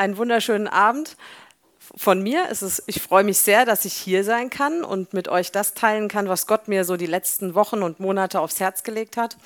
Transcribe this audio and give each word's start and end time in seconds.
einen 0.00 0.16
wunderschönen 0.16 0.66
Abend. 0.66 1.16
Von 1.96 2.22
mir 2.22 2.48
ist 2.48 2.82
ich 2.86 3.02
freue 3.02 3.24
mich 3.24 3.38
sehr, 3.38 3.64
dass 3.64 3.84
ich 3.84 3.92
hier 3.92 4.24
sein 4.24 4.48
kann 4.48 4.82
und 4.82 5.12
mit 5.12 5.28
euch 5.28 5.52
das 5.52 5.74
teilen 5.74 6.08
kann, 6.08 6.28
was 6.28 6.46
Gott 6.46 6.68
mir 6.68 6.84
so 6.84 6.96
die 6.96 7.06
letzten 7.06 7.54
Wochen 7.54 7.82
und 7.82 8.00
Monate 8.00 8.40
aufs 8.40 8.60
Herz 8.60 8.82
gelegt 8.82 9.16
hat. 9.16 9.36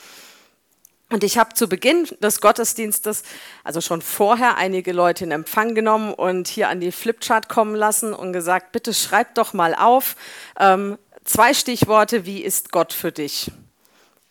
Und 1.10 1.22
ich 1.22 1.38
habe 1.38 1.54
zu 1.54 1.68
Beginn 1.68 2.04
des 2.20 2.40
Gottesdienstes, 2.40 3.24
also 3.62 3.80
schon 3.80 4.00
vorher, 4.00 4.56
einige 4.56 4.92
Leute 4.92 5.24
in 5.24 5.32
Empfang 5.32 5.74
genommen 5.74 6.14
und 6.14 6.48
hier 6.48 6.68
an 6.68 6.80
die 6.80 6.92
Flipchart 6.92 7.48
kommen 7.48 7.74
lassen 7.74 8.14
und 8.14 8.32
gesagt, 8.32 8.72
bitte 8.72 8.94
schreibt 8.94 9.38
doch 9.38 9.52
mal 9.52 9.74
auf 9.74 10.16
ähm, 10.58 10.98
zwei 11.24 11.52
Stichworte, 11.52 12.26
wie 12.26 12.42
ist 12.42 12.72
Gott 12.72 12.92
für 12.92 13.12
dich? 13.12 13.50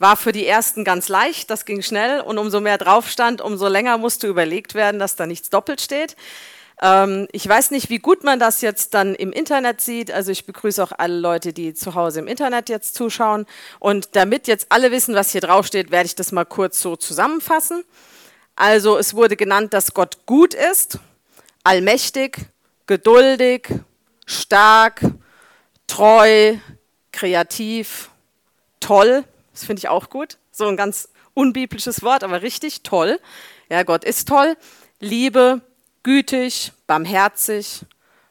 War 0.03 0.17
für 0.17 0.33
die 0.33 0.45
ersten 0.45 0.83
ganz 0.83 1.07
leicht, 1.07 1.49
das 1.49 1.63
ging 1.63 1.81
schnell 1.81 2.19
und 2.19 2.37
umso 2.37 2.59
mehr 2.59 2.77
drauf 2.77 3.07
stand, 3.07 3.39
umso 3.39 3.69
länger 3.69 3.97
musste 3.97 4.27
überlegt 4.27 4.75
werden, 4.75 4.99
dass 4.99 5.15
da 5.15 5.25
nichts 5.25 5.49
doppelt 5.49 5.79
steht. 5.79 6.17
Ähm, 6.81 7.29
ich 7.31 7.47
weiß 7.47 7.71
nicht, 7.71 7.89
wie 7.89 7.99
gut 7.99 8.21
man 8.25 8.37
das 8.37 8.59
jetzt 8.59 8.95
dann 8.95 9.15
im 9.15 9.31
Internet 9.31 9.79
sieht. 9.79 10.11
Also 10.11 10.33
ich 10.33 10.45
begrüße 10.45 10.83
auch 10.83 10.91
alle 10.97 11.17
Leute, 11.17 11.53
die 11.53 11.73
zu 11.73 11.95
Hause 11.95 12.19
im 12.19 12.27
Internet 12.27 12.67
jetzt 12.67 12.95
zuschauen. 12.95 13.45
Und 13.79 14.17
damit 14.17 14.47
jetzt 14.47 14.65
alle 14.67 14.91
wissen, 14.91 15.15
was 15.15 15.31
hier 15.31 15.39
draufsteht, 15.39 15.89
werde 15.89 16.07
ich 16.07 16.15
das 16.15 16.33
mal 16.33 16.43
kurz 16.43 16.81
so 16.81 16.97
zusammenfassen. 16.97 17.85
Also 18.57 18.97
es 18.97 19.13
wurde 19.13 19.37
genannt, 19.37 19.73
dass 19.73 19.93
Gott 19.93 20.25
gut 20.25 20.53
ist, 20.53 20.99
allmächtig, 21.63 22.39
geduldig, 22.87 23.69
stark, 24.25 24.99
treu, 25.87 26.57
kreativ, 27.13 28.09
toll. 28.81 29.23
Das 29.53 29.63
finde 29.63 29.79
ich 29.79 29.87
auch 29.87 30.09
gut. 30.09 30.37
So 30.51 30.67
ein 30.67 30.75
ganz 30.75 31.09
unbiblisches 31.33 32.03
Wort, 32.03 32.23
aber 32.23 32.41
richtig 32.41 32.83
toll. 32.83 33.19
Ja, 33.69 33.83
Gott 33.83 34.03
ist 34.03 34.27
toll. 34.27 34.57
Liebe, 34.99 35.61
gütig, 36.03 36.73
barmherzig, 36.87 37.81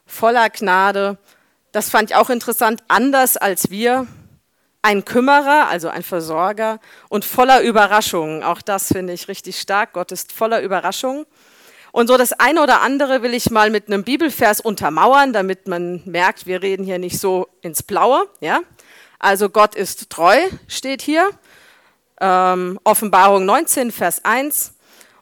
voller 0.05 0.51
Gnade. 0.51 1.19
Das 1.73 1.89
fand 1.89 2.11
ich 2.11 2.17
auch 2.17 2.29
interessant, 2.31 2.83
anders 2.89 3.37
als 3.37 3.71
wir. 3.71 4.07
Ein 4.85 5.05
Kümmerer, 5.05 5.69
also 5.69 5.89
ein 5.89 6.03
Versorger 6.03 6.81
und 7.09 7.25
voller 7.25 7.63
Überraschungen. 7.63 8.43
Auch 8.43 8.61
das 8.61 8.89
finde 8.89 9.13
ich 9.13 9.29
richtig 9.29 9.61
stark. 9.61 9.93
Gott 9.93 10.11
ist 10.11 10.33
voller 10.33 10.61
Überraschungen. 10.61 11.25
Und 11.93 12.09
so 12.09 12.17
das 12.17 12.33
eine 12.33 12.63
oder 12.63 12.81
andere 12.81 13.23
will 13.23 13.33
ich 13.33 13.51
mal 13.51 13.71
mit 13.71 13.87
einem 13.87 14.03
Bibelvers 14.03 14.61
untermauern, 14.61 15.33
damit 15.33 15.69
man 15.69 16.03
merkt, 16.05 16.47
wir 16.47 16.63
reden 16.63 16.85
hier 16.85 16.99
nicht 16.99 17.21
so 17.21 17.49
ins 17.61 17.83
Blaue. 17.83 18.29
Ja? 18.41 18.61
Also 19.23 19.49
Gott 19.49 19.77
ist 19.77 20.11
treu, 20.11 20.37
steht 20.67 21.01
hier. 21.01 21.31
Ähm, 22.21 22.81
Offenbarung 22.83 23.45
19, 23.45 23.93
Vers 23.93 24.25
1. 24.25 24.75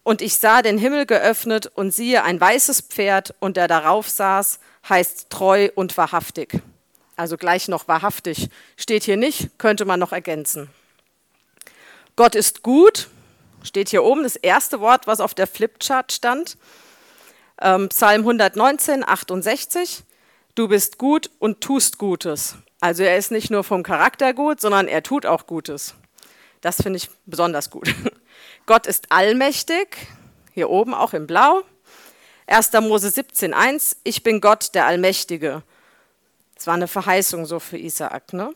Und 0.03 0.23
ich 0.23 0.37
sah 0.39 0.63
den 0.63 0.79
Himmel 0.79 1.05
geöffnet 1.05 1.71
und 1.75 1.93
siehe 1.93 2.25
ein 2.25 2.41
weißes 2.41 2.81
Pferd 2.81 3.35
und 3.41 3.59
der 3.59 3.69
darauf 3.69 4.09
saß, 4.09 4.59
heißt 4.89 5.29
treu 5.29 5.69
und 5.75 5.99
wahrhaftig. 5.99 6.63
Also 7.15 7.37
gleich 7.37 7.69
noch 7.69 7.89
wahrhaftig. 7.89 8.49
Steht 8.79 9.05
hier 9.05 9.19
nicht, 9.19 9.59
könnte 9.59 9.85
man 9.85 10.01
noch 10.01 10.13
ergänzen. 10.13 10.71
Gott 12.17 12.35
ist 12.35 12.63
gut, 12.63 13.09
steht 13.63 13.91
hier 13.91 14.03
oben 14.03 14.23
das 14.23 14.37
erste 14.37 14.81
Wort, 14.81 15.07
was 15.07 15.21
auf 15.21 15.35
der 15.35 15.47
Flipchart 15.47 16.11
stand. 16.11 16.57
Ähm, 17.61 17.91
Psalm 17.91 18.23
119, 18.23 19.07
68. 19.07 20.05
Du 20.55 20.69
bist 20.69 20.97
gut 20.97 21.31
und 21.39 21.61
tust 21.61 21.99
Gutes. 21.99 22.57
Also 22.81 23.03
er 23.03 23.17
ist 23.19 23.31
nicht 23.31 23.51
nur 23.51 23.63
vom 23.63 23.83
Charakter 23.83 24.33
gut, 24.33 24.61
sondern 24.61 24.89
er 24.89 25.03
tut 25.03 25.27
auch 25.27 25.47
Gutes. 25.47 25.95
Das 26.63 26.77
finde 26.77 26.97
ich 26.97 27.11
besonders 27.27 27.71
gut. 27.71 27.95
Gott 28.67 28.87
ist 28.87 29.13
allmächtig, 29.13 29.97
hier 30.53 30.71
oben 30.71 30.95
auch 30.95 31.13
in 31.13 31.27
Blau. 31.27 31.63
1. 32.47 32.73
Mose 32.81 33.09
17,1, 33.09 33.97
ich 34.03 34.23
bin 34.23 34.41
Gott, 34.41 34.75
der 34.75 34.87
Allmächtige. 34.87 35.63
Das 36.57 36.67
war 36.67 36.75
eine 36.75 36.89
Verheißung 36.89 37.47
so 37.47 37.61
für 37.61 37.79
Isaak. 37.79 38.33
Ne? 38.33 38.53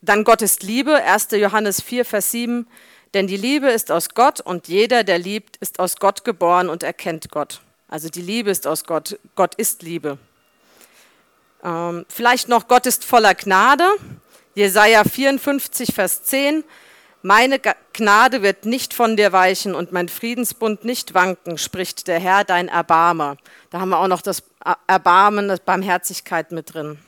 Dann 0.00 0.24
Gott 0.24 0.42
ist 0.42 0.62
Liebe, 0.62 1.02
1. 1.02 1.28
Johannes 1.32 1.80
4, 1.80 2.04
Vers 2.04 2.30
7, 2.30 2.66
denn 3.14 3.26
die 3.26 3.36
Liebe 3.36 3.68
ist 3.68 3.90
aus 3.90 4.10
Gott 4.10 4.40
und 4.40 4.68
jeder, 4.68 5.02
der 5.02 5.18
liebt, 5.18 5.56
ist 5.56 5.80
aus 5.80 5.96
Gott 5.96 6.24
geboren 6.24 6.68
und 6.68 6.82
erkennt 6.82 7.30
Gott. 7.30 7.60
Also 7.88 8.08
die 8.08 8.22
Liebe 8.22 8.50
ist 8.50 8.66
aus 8.66 8.84
Gott, 8.84 9.18
Gott 9.34 9.54
ist 9.54 9.82
Liebe. 9.82 10.18
Ähm, 11.62 12.06
vielleicht 12.08 12.48
noch, 12.48 12.68
Gott 12.68 12.86
ist 12.86 13.04
voller 13.04 13.34
Gnade. 13.34 13.84
Jesaja 14.54 15.04
54, 15.04 15.94
Vers 15.94 16.22
10. 16.24 16.64
Meine 17.22 17.60
Gnade 17.92 18.42
wird 18.42 18.66
nicht 18.66 18.94
von 18.94 19.16
dir 19.16 19.32
weichen 19.32 19.74
und 19.74 19.90
mein 19.90 20.08
Friedensbund 20.08 20.84
nicht 20.84 21.12
wanken, 21.12 21.58
spricht 21.58 22.06
der 22.06 22.20
Herr, 22.20 22.44
dein 22.44 22.68
Erbarmer. 22.68 23.36
Da 23.70 23.80
haben 23.80 23.88
wir 23.88 23.98
auch 23.98 24.06
noch 24.06 24.22
das 24.22 24.44
Erbarmen, 24.86 25.48
das 25.48 25.60
Barmherzigkeit 25.60 26.52
mit 26.52 26.72
drin. 26.72 26.98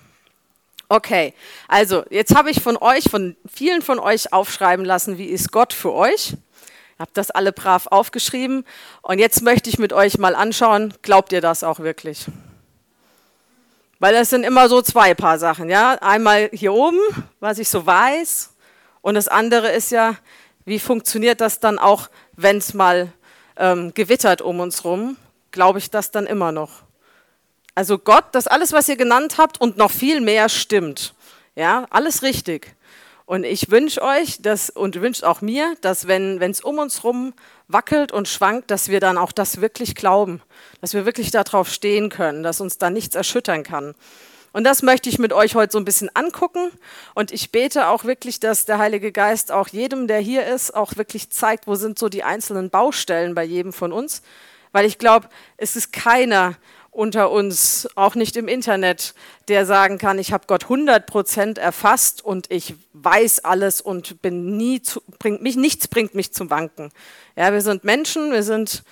Okay, 0.88 1.34
also 1.69 2.04
jetzt 2.10 2.34
habe 2.34 2.50
ich 2.50 2.62
von 2.62 2.76
euch, 2.78 3.04
von 3.10 3.37
vielen 3.47 3.82
von 3.82 3.98
euch 3.98 4.32
aufschreiben 4.32 4.84
lassen, 4.84 5.19
wie 5.19 5.26
ist 5.26 5.53
Gott 5.53 5.72
für 5.72 5.92
euch? 5.92 6.32
Ihr 6.32 6.38
habt 6.98 7.16
das 7.16 7.31
alle 7.31 7.53
brav 7.53 7.87
aufgeschrieben 7.87 8.64
und 9.03 9.19
jetzt 9.19 9.42
möchte 9.42 9.70
ich 9.70 9.78
mit 9.78 9.92
euch 9.92 10.19
mal 10.19 10.34
anschauen, 10.34 10.94
glaubt 11.03 11.32
ihr 11.32 11.42
das 11.42 11.62
auch 11.62 11.78
wirklich? 11.78 12.26
Weil 13.98 14.14
das 14.14 14.31
sind 14.31 14.44
immer 14.44 14.69
so 14.69 14.81
zwei 14.82 15.14
Paar 15.14 15.38
Sachen, 15.38 15.69
ja. 15.69 15.94
Einmal 16.00 16.50
hier 16.53 16.72
oben, 16.72 17.00
was 17.41 17.59
ich 17.59 17.69
so 17.69 17.84
weiß, 17.84 18.50
und 19.00 19.14
das 19.14 19.28
andere 19.28 19.70
ist 19.72 19.91
ja, 19.91 20.16
wie 20.64 20.78
funktioniert 20.78 21.41
das 21.41 21.60
dann 21.60 21.78
auch, 21.78 22.10
wenn 22.37 22.58
es 22.58 22.75
mal 22.75 23.12
ähm, 23.56 23.92
gewittert 23.94 24.42
um 24.42 24.60
uns 24.60 24.84
rum? 24.84 25.16
Glaube 25.50 25.78
ich 25.78 25.91
das 25.91 26.10
dann 26.10 26.26
immer 26.26 26.53
noch? 26.53 26.82
Also 27.75 27.98
Gott, 27.98 28.25
das 28.32 28.47
alles, 28.47 28.72
was 28.72 28.88
ihr 28.88 28.97
genannt 28.97 29.38
habt 29.38 29.60
und 29.60 29.76
noch 29.76 29.91
viel 29.91 30.20
mehr 30.20 30.48
stimmt. 30.48 31.14
Ja, 31.54 31.87
alles 31.91 32.22
richtig. 32.22 32.75
Und 33.28 33.44
ich 33.44 33.71
wünsche 33.71 34.00
euch 34.00 34.41
dass, 34.41 34.71
und 34.71 35.03
wünsche 35.03 35.28
auch 35.28 35.43
mir, 35.43 35.77
dass 35.83 36.06
wenn 36.06 36.41
es 36.41 36.62
um 36.62 36.78
uns 36.78 37.05
rum 37.05 37.34
wackelt 37.66 38.11
und 38.11 38.27
schwankt, 38.27 38.71
dass 38.71 38.89
wir 38.89 39.00
dann 39.00 39.19
auch 39.19 39.33
das 39.33 39.61
wirklich 39.61 39.94
glauben, 39.94 40.41
dass 40.81 40.94
wir 40.94 41.05
wirklich 41.05 41.31
darauf 41.31 41.69
stehen 41.69 42.09
können, 42.09 42.43
dass 42.43 42.62
uns 42.62 42.78
da 42.78 42.88
nichts 42.88 43.15
erschüttern 43.15 43.65
kann. 43.65 43.94
Und 44.55 44.65
das 44.65 44.83
möchte 44.83 45.11
ich 45.11 45.19
mit 45.19 45.34
euch 45.34 45.56
heute 45.56 45.72
so 45.72 45.78
ein 45.78 45.84
bisschen 45.84 46.09
angucken. 46.15 46.71
Und 47.15 47.31
ich 47.31 47.53
bete 47.53 47.88
auch 47.88 48.05
wirklich, 48.05 48.41
dass 48.41 48.65
der 48.65 48.78
Heilige 48.78 49.12
Geist 49.12 49.53
auch 49.53 49.69
jedem, 49.69 50.06
der 50.06 50.21
hier 50.21 50.47
ist, 50.47 50.75
auch 50.75 50.97
wirklich 50.97 51.28
zeigt, 51.28 51.67
wo 51.67 51.75
sind 51.75 51.99
so 51.99 52.09
die 52.09 52.25
einzelnen 52.25 52.71
Baustellen 52.71 53.34
bei 53.34 53.44
jedem 53.44 53.75
von 53.75 53.93
uns. 53.93 54.22
Weil 54.72 54.87
ich 54.87 54.97
glaube, 54.97 55.28
es 55.59 55.77
ist 55.77 55.93
keiner 55.93 56.56
unter 56.98 57.31
uns, 57.31 57.88
auch 57.94 58.16
nicht 58.16 58.36
im 58.36 58.48
Internet, 58.48 59.14
der 59.47 59.66
sagen 59.66 59.98
kann, 59.98 60.19
ich 60.19 60.32
habe 60.32 60.48
Gott 60.48 60.64
100% 60.64 61.56
erfasst 61.56 62.25
und 62.25 62.50
ich 62.50 62.75
weiß 62.92 63.44
alles 63.44 63.81
und 63.81 64.20
bin 64.20 64.56
nie 64.56 64.82
zu, 64.82 65.00
bringt 65.20 65.41
mich, 65.41 65.54
nichts 65.54 65.87
bringt 65.87 66.16
mich 66.16 66.32
zum 66.32 66.50
Wanken. 66.50 66.91
Ja, 67.37 67.53
wir 67.53 67.60
sind 67.60 67.84
Menschen, 67.84 68.32
wir 68.32 68.42
sind 68.42 68.82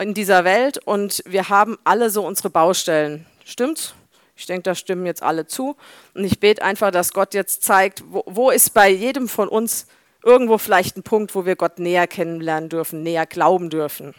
in 0.00 0.14
dieser 0.14 0.44
Welt 0.44 0.78
und 0.78 1.20
wir 1.26 1.48
haben 1.48 1.76
alle 1.82 2.10
so 2.10 2.24
unsere 2.24 2.48
Baustellen. 2.48 3.26
Stimmt's? 3.44 3.92
Ich 4.36 4.46
denke, 4.46 4.62
da 4.62 4.76
stimmen 4.76 5.04
jetzt 5.04 5.24
alle 5.24 5.48
zu. 5.48 5.74
Und 6.14 6.22
ich 6.22 6.38
bete 6.38 6.62
einfach, 6.62 6.92
dass 6.92 7.12
Gott 7.12 7.34
jetzt 7.34 7.64
zeigt, 7.64 8.04
wo, 8.08 8.22
wo 8.26 8.50
ist 8.50 8.72
bei 8.72 8.88
jedem 8.88 9.28
von 9.28 9.48
uns 9.48 9.88
irgendwo 10.22 10.58
vielleicht 10.58 10.96
ein 10.96 11.02
Punkt, 11.02 11.34
wo 11.34 11.44
wir 11.44 11.56
Gott 11.56 11.80
näher 11.80 12.06
kennenlernen 12.06 12.68
dürfen, 12.68 13.02
näher 13.02 13.26
glauben 13.26 13.68
dürfen. 13.68 14.14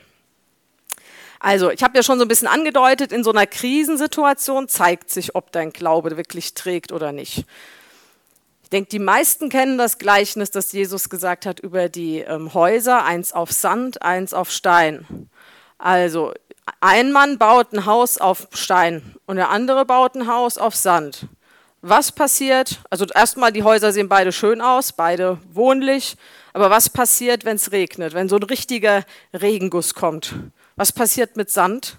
Also, 1.39 1.71
ich 1.71 1.81
habe 1.83 1.97
ja 1.97 2.03
schon 2.03 2.19
so 2.19 2.25
ein 2.25 2.27
bisschen 2.27 2.47
angedeutet, 2.47 3.13
in 3.13 3.23
so 3.23 3.31
einer 3.31 3.47
Krisensituation 3.47 4.67
zeigt 4.67 5.09
sich, 5.09 5.35
ob 5.35 5.51
dein 5.51 5.71
Glaube 5.71 6.17
wirklich 6.17 6.53
trägt 6.53 6.91
oder 6.91 7.13
nicht. 7.13 7.45
Ich 8.63 8.69
denke, 8.69 8.89
die 8.89 8.99
meisten 8.99 9.49
kennen 9.49 9.77
das 9.77 9.97
Gleichnis, 9.97 10.51
das 10.51 10.71
Jesus 10.73 11.09
gesagt 11.09 11.45
hat 11.45 11.59
über 11.59 11.89
die 11.89 12.19
ähm, 12.19 12.53
Häuser, 12.53 13.03
eins 13.05 13.33
auf 13.33 13.51
Sand, 13.51 14.01
eins 14.01 14.33
auf 14.33 14.51
Stein. 14.51 15.29
Also, 15.77 16.33
ein 16.81 17.11
Mann 17.11 17.37
baut 17.37 17.73
ein 17.73 17.85
Haus 17.85 18.17
auf 18.17 18.47
Stein 18.53 19.15
und 19.25 19.37
der 19.37 19.49
andere 19.49 19.85
baut 19.85 20.15
ein 20.15 20.27
Haus 20.27 20.57
auf 20.57 20.75
Sand. 20.75 21.27
Was 21.81 22.11
passiert? 22.11 22.79
Also 22.89 23.05
erstmal, 23.05 23.53
die 23.53 23.63
Häuser 23.63 23.93
sehen 23.93 24.09
beide 24.09 24.31
schön 24.31 24.61
aus, 24.61 24.91
beide 24.91 25.39
wohnlich. 25.51 26.17
Aber 26.51 26.69
was 26.69 26.89
passiert, 26.89 27.45
wenn 27.45 27.55
es 27.55 27.71
regnet, 27.71 28.13
wenn 28.13 28.27
so 28.27 28.35
ein 28.35 28.43
richtiger 28.43 29.05
Regenguss 29.33 29.93
kommt? 29.93 30.33
Was 30.79 30.93
passiert 30.93 31.35
mit 31.35 31.51
Sand? 31.51 31.97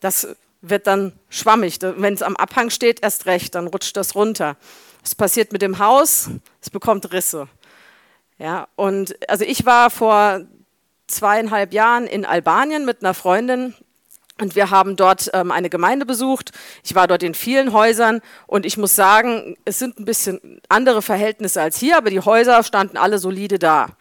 Das 0.00 0.28
wird 0.60 0.86
dann 0.86 1.18
schwammig. 1.30 1.78
Wenn 1.80 2.12
es 2.12 2.20
am 2.20 2.36
Abhang 2.36 2.68
steht, 2.68 3.02
erst 3.02 3.24
recht, 3.24 3.54
dann 3.54 3.68
rutscht 3.68 3.96
das 3.96 4.14
runter. 4.14 4.58
Was 5.00 5.14
passiert 5.14 5.54
mit 5.54 5.62
dem 5.62 5.78
Haus? 5.78 6.28
Es 6.60 6.68
bekommt 6.68 7.10
Risse. 7.14 7.48
Ja, 8.36 8.68
und 8.76 9.16
also 9.26 9.46
ich 9.46 9.64
war 9.64 9.88
vor 9.88 10.42
zweieinhalb 11.06 11.72
Jahren 11.72 12.06
in 12.06 12.26
Albanien 12.26 12.84
mit 12.84 13.02
einer 13.02 13.14
Freundin 13.14 13.72
und 14.38 14.54
wir 14.54 14.68
haben 14.68 14.96
dort 14.96 15.30
ähm, 15.32 15.50
eine 15.50 15.70
Gemeinde 15.70 16.04
besucht. 16.04 16.50
Ich 16.82 16.94
war 16.94 17.06
dort 17.06 17.22
in 17.22 17.32
vielen 17.32 17.72
Häusern 17.72 18.20
und 18.46 18.66
ich 18.66 18.76
muss 18.76 18.94
sagen, 18.94 19.56
es 19.64 19.78
sind 19.78 19.98
ein 19.98 20.04
bisschen 20.04 20.60
andere 20.68 21.00
Verhältnisse 21.00 21.62
als 21.62 21.78
hier, 21.78 21.96
aber 21.96 22.10
die 22.10 22.20
Häuser 22.20 22.62
standen 22.64 22.98
alle 22.98 23.18
solide 23.18 23.58
da. 23.58 23.96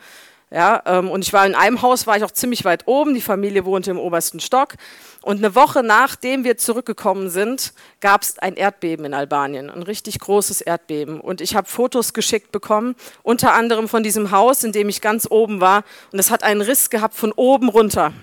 Ja, 0.54 0.84
ähm, 0.86 1.10
und 1.10 1.26
ich 1.26 1.34
war 1.34 1.48
in 1.48 1.56
einem 1.56 1.82
Haus, 1.82 2.06
war 2.06 2.16
ich 2.16 2.24
auch 2.24 2.30
ziemlich 2.30 2.64
weit 2.64 2.84
oben. 2.88 3.16
Die 3.16 3.22
Familie 3.22 3.66
wohnte 3.66 3.90
im 3.90 3.98
obersten 3.98 4.40
Stock. 4.40 4.76
Und 5.24 5.40
eine 5.40 5.56
Woche 5.56 5.82
nachdem 5.82 6.44
wir 6.44 6.58
zurückgekommen 6.58 7.32
sind, 7.32 7.74
gab 8.02 8.22
es 8.22 8.38
ein 8.38 8.56
Erdbeben 8.56 9.04
in 9.04 9.16
Albanien, 9.16 9.72
ein 9.72 9.82
richtig 9.82 10.20
großes 10.20 10.62
Erdbeben. 10.62 11.20
Und 11.20 11.42
ich 11.42 11.56
habe 11.56 11.68
Fotos 11.68 12.14
geschickt 12.14 12.52
bekommen, 12.52 12.96
unter 13.24 13.54
anderem 13.54 13.88
von 13.90 14.04
diesem 14.04 14.30
Haus, 14.30 14.64
in 14.64 14.74
dem 14.74 14.90
ich 14.90 15.02
ganz 15.02 15.26
oben 15.28 15.60
war. 15.60 15.84
Und 16.12 16.20
es 16.20 16.30
hat 16.30 16.44
einen 16.44 16.62
Riss 16.62 16.92
gehabt 16.92 17.16
von 17.16 17.32
oben 17.32 17.70
runter. 17.70 18.14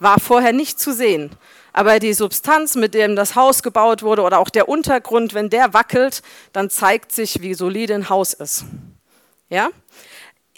War 0.00 0.18
vorher 0.20 0.54
nicht 0.54 0.80
zu 0.80 0.94
sehen. 0.94 1.32
Aber 1.74 1.98
die 1.98 2.14
Substanz, 2.14 2.74
mit 2.74 2.94
dem 2.94 3.16
das 3.16 3.34
Haus 3.34 3.62
gebaut 3.62 4.02
wurde 4.02 4.22
oder 4.22 4.38
auch 4.38 4.48
der 4.48 4.66
Untergrund, 4.66 5.34
wenn 5.34 5.50
der 5.50 5.74
wackelt, 5.74 6.22
dann 6.54 6.70
zeigt 6.70 7.12
sich, 7.12 7.42
wie 7.42 7.52
solide 7.52 7.94
ein 7.94 8.08
Haus 8.08 8.32
ist. 8.32 8.64
Ja? 9.50 9.68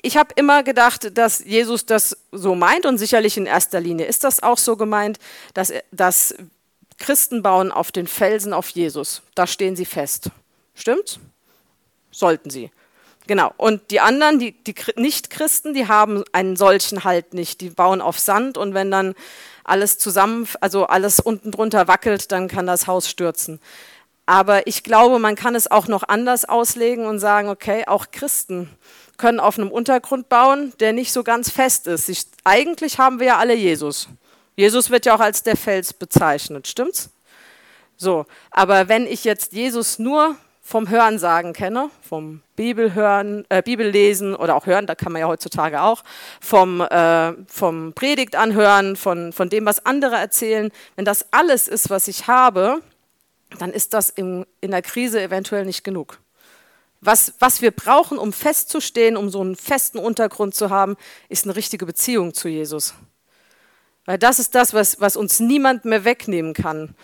Ich 0.02 0.16
habe 0.16 0.32
immer 0.36 0.62
gedacht, 0.62 1.16
dass 1.16 1.44
Jesus 1.44 1.86
das 1.86 2.16
so 2.32 2.54
meint 2.54 2.86
und 2.86 2.98
sicherlich 2.98 3.36
in 3.36 3.46
erster 3.46 3.80
Linie 3.80 4.06
ist 4.06 4.24
das 4.24 4.42
auch 4.42 4.58
so 4.58 4.76
gemeint, 4.76 5.18
dass, 5.54 5.72
dass 5.90 6.34
Christen 6.98 7.42
bauen 7.42 7.72
auf 7.72 7.92
den 7.92 8.06
Felsen 8.06 8.52
auf 8.52 8.68
Jesus. 8.68 9.22
Da 9.34 9.46
stehen 9.46 9.76
sie 9.76 9.84
fest. 9.84 10.30
Stimmt's? 10.74 11.18
Sollten 12.10 12.50
sie. 12.50 12.70
Genau. 13.26 13.52
Und 13.56 13.90
die 13.90 14.00
anderen, 14.00 14.38
die, 14.38 14.52
die 14.52 14.74
Nicht-Christen, 14.96 15.74
die 15.74 15.86
haben 15.86 16.24
einen 16.32 16.56
solchen 16.56 17.04
Halt 17.04 17.34
nicht. 17.34 17.60
Die 17.60 17.70
bauen 17.70 18.00
auf 18.00 18.18
Sand 18.18 18.56
und 18.58 18.74
wenn 18.74 18.90
dann 18.90 19.14
alles 19.64 19.98
zusammen, 19.98 20.48
also 20.60 20.86
alles 20.86 21.20
unten 21.20 21.52
drunter 21.52 21.86
wackelt, 21.86 22.32
dann 22.32 22.48
kann 22.48 22.66
das 22.66 22.86
Haus 22.86 23.08
stürzen. 23.08 23.60
Aber 24.30 24.68
ich 24.68 24.84
glaube, 24.84 25.18
man 25.18 25.34
kann 25.34 25.56
es 25.56 25.68
auch 25.68 25.88
noch 25.88 26.04
anders 26.04 26.44
auslegen 26.44 27.04
und 27.04 27.18
sagen, 27.18 27.48
okay, 27.48 27.82
auch 27.88 28.12
Christen 28.12 28.70
können 29.16 29.40
auf 29.40 29.58
einem 29.58 29.72
Untergrund 29.72 30.28
bauen, 30.28 30.72
der 30.78 30.92
nicht 30.92 31.12
so 31.12 31.24
ganz 31.24 31.50
fest 31.50 31.88
ist. 31.88 32.08
Ich, 32.08 32.26
eigentlich 32.44 33.00
haben 33.00 33.18
wir 33.18 33.26
ja 33.26 33.38
alle 33.38 33.54
Jesus. 33.54 34.08
Jesus 34.54 34.88
wird 34.88 35.04
ja 35.04 35.16
auch 35.16 35.20
als 35.20 35.42
der 35.42 35.56
Fels 35.56 35.92
bezeichnet, 35.92 36.68
stimmt's? 36.68 37.10
So, 37.96 38.24
aber 38.52 38.86
wenn 38.86 39.04
ich 39.04 39.24
jetzt 39.24 39.52
Jesus 39.52 39.98
nur 39.98 40.36
vom 40.62 40.88
Hörensagen 40.88 41.52
kenne, 41.52 41.90
vom 42.00 42.42
Bibelhören, 42.54 43.44
äh, 43.48 43.62
Bibellesen 43.62 44.36
oder 44.36 44.54
auch 44.54 44.66
hören, 44.66 44.86
da 44.86 44.94
kann 44.94 45.10
man 45.10 45.22
ja 45.22 45.26
heutzutage 45.26 45.82
auch, 45.82 46.04
vom, 46.40 46.80
äh, 46.82 47.32
vom 47.48 47.94
Predigt 47.94 48.36
anhören, 48.36 48.94
von, 48.94 49.32
von 49.32 49.48
dem, 49.48 49.66
was 49.66 49.84
andere 49.84 50.14
erzählen, 50.14 50.70
wenn 50.94 51.04
das 51.04 51.26
alles 51.32 51.66
ist, 51.66 51.90
was 51.90 52.06
ich 52.06 52.28
habe, 52.28 52.80
dann 53.58 53.72
ist 53.72 53.94
das 53.94 54.10
in, 54.10 54.46
in 54.60 54.70
der 54.70 54.82
Krise 54.82 55.20
eventuell 55.22 55.64
nicht 55.64 55.84
genug. 55.84 56.20
Was, 57.00 57.34
was 57.38 57.62
wir 57.62 57.70
brauchen, 57.70 58.18
um 58.18 58.32
festzustehen, 58.32 59.16
um 59.16 59.30
so 59.30 59.40
einen 59.40 59.56
festen 59.56 59.98
Untergrund 59.98 60.54
zu 60.54 60.70
haben, 60.70 60.96
ist 61.28 61.44
eine 61.44 61.56
richtige 61.56 61.86
Beziehung 61.86 62.34
zu 62.34 62.48
Jesus. 62.48 62.94
Weil 64.04 64.18
das 64.18 64.38
ist 64.38 64.54
das, 64.54 64.74
was, 64.74 65.00
was 65.00 65.16
uns 65.16 65.40
niemand 65.40 65.84
mehr 65.84 66.04
wegnehmen 66.04 66.52
kann. 66.52 66.94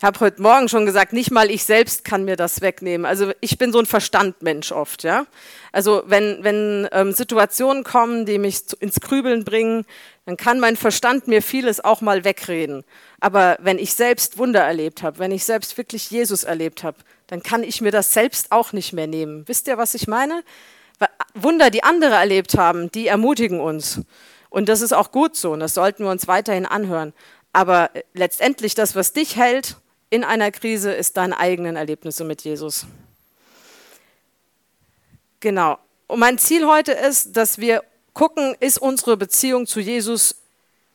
Ich 0.00 0.04
habe 0.04 0.20
heute 0.20 0.40
Morgen 0.40 0.68
schon 0.68 0.86
gesagt, 0.86 1.12
nicht 1.12 1.32
mal 1.32 1.50
ich 1.50 1.64
selbst 1.64 2.04
kann 2.04 2.24
mir 2.24 2.36
das 2.36 2.60
wegnehmen. 2.60 3.04
Also 3.04 3.32
ich 3.40 3.58
bin 3.58 3.72
so 3.72 3.80
ein 3.80 3.86
Verstandmensch 3.86 4.70
oft, 4.70 5.02
ja. 5.02 5.26
Also 5.72 6.04
wenn, 6.06 6.44
wenn 6.44 6.88
ähm, 6.92 7.12
Situationen 7.12 7.82
kommen, 7.82 8.24
die 8.24 8.38
mich 8.38 8.60
ins 8.78 9.00
Grübeln 9.00 9.42
bringen, 9.42 9.84
dann 10.24 10.36
kann 10.36 10.60
mein 10.60 10.76
Verstand 10.76 11.26
mir 11.26 11.42
vieles 11.42 11.84
auch 11.84 12.00
mal 12.00 12.22
wegreden. 12.22 12.84
Aber 13.18 13.58
wenn 13.60 13.80
ich 13.80 13.92
selbst 13.92 14.38
Wunder 14.38 14.60
erlebt 14.60 15.02
habe, 15.02 15.18
wenn 15.18 15.32
ich 15.32 15.44
selbst 15.44 15.76
wirklich 15.76 16.12
Jesus 16.12 16.44
erlebt 16.44 16.84
habe, 16.84 16.98
dann 17.26 17.42
kann 17.42 17.64
ich 17.64 17.80
mir 17.80 17.90
das 17.90 18.12
selbst 18.12 18.52
auch 18.52 18.72
nicht 18.72 18.92
mehr 18.92 19.08
nehmen. 19.08 19.48
Wisst 19.48 19.66
ihr, 19.66 19.78
was 19.78 19.94
ich 19.94 20.06
meine? 20.06 20.44
Wunder, 21.34 21.70
die 21.70 21.82
andere 21.82 22.14
erlebt 22.14 22.56
haben, 22.56 22.92
die 22.92 23.08
ermutigen 23.08 23.58
uns. 23.58 24.02
Und 24.48 24.68
das 24.68 24.80
ist 24.80 24.92
auch 24.92 25.10
gut 25.10 25.34
so 25.34 25.50
und 25.50 25.58
das 25.58 25.74
sollten 25.74 26.04
wir 26.04 26.10
uns 26.12 26.28
weiterhin 26.28 26.66
anhören. 26.66 27.14
Aber 27.52 27.90
äh, 27.96 28.04
letztendlich 28.14 28.76
das, 28.76 28.94
was 28.94 29.12
dich 29.12 29.34
hält, 29.34 29.76
in 30.10 30.24
einer 30.24 30.50
Krise 30.50 30.92
ist 30.92 31.16
deine 31.16 31.38
eigenen 31.38 31.76
Erlebnisse 31.76 32.24
mit 32.24 32.42
Jesus. 32.42 32.86
Genau. 35.40 35.78
Und 36.06 36.20
mein 36.20 36.38
Ziel 36.38 36.66
heute 36.66 36.92
ist, 36.92 37.36
dass 37.36 37.58
wir 37.58 37.84
gucken, 38.14 38.56
ist 38.60 38.78
unsere 38.78 39.16
Beziehung 39.16 39.66
zu 39.66 39.80
Jesus 39.80 40.36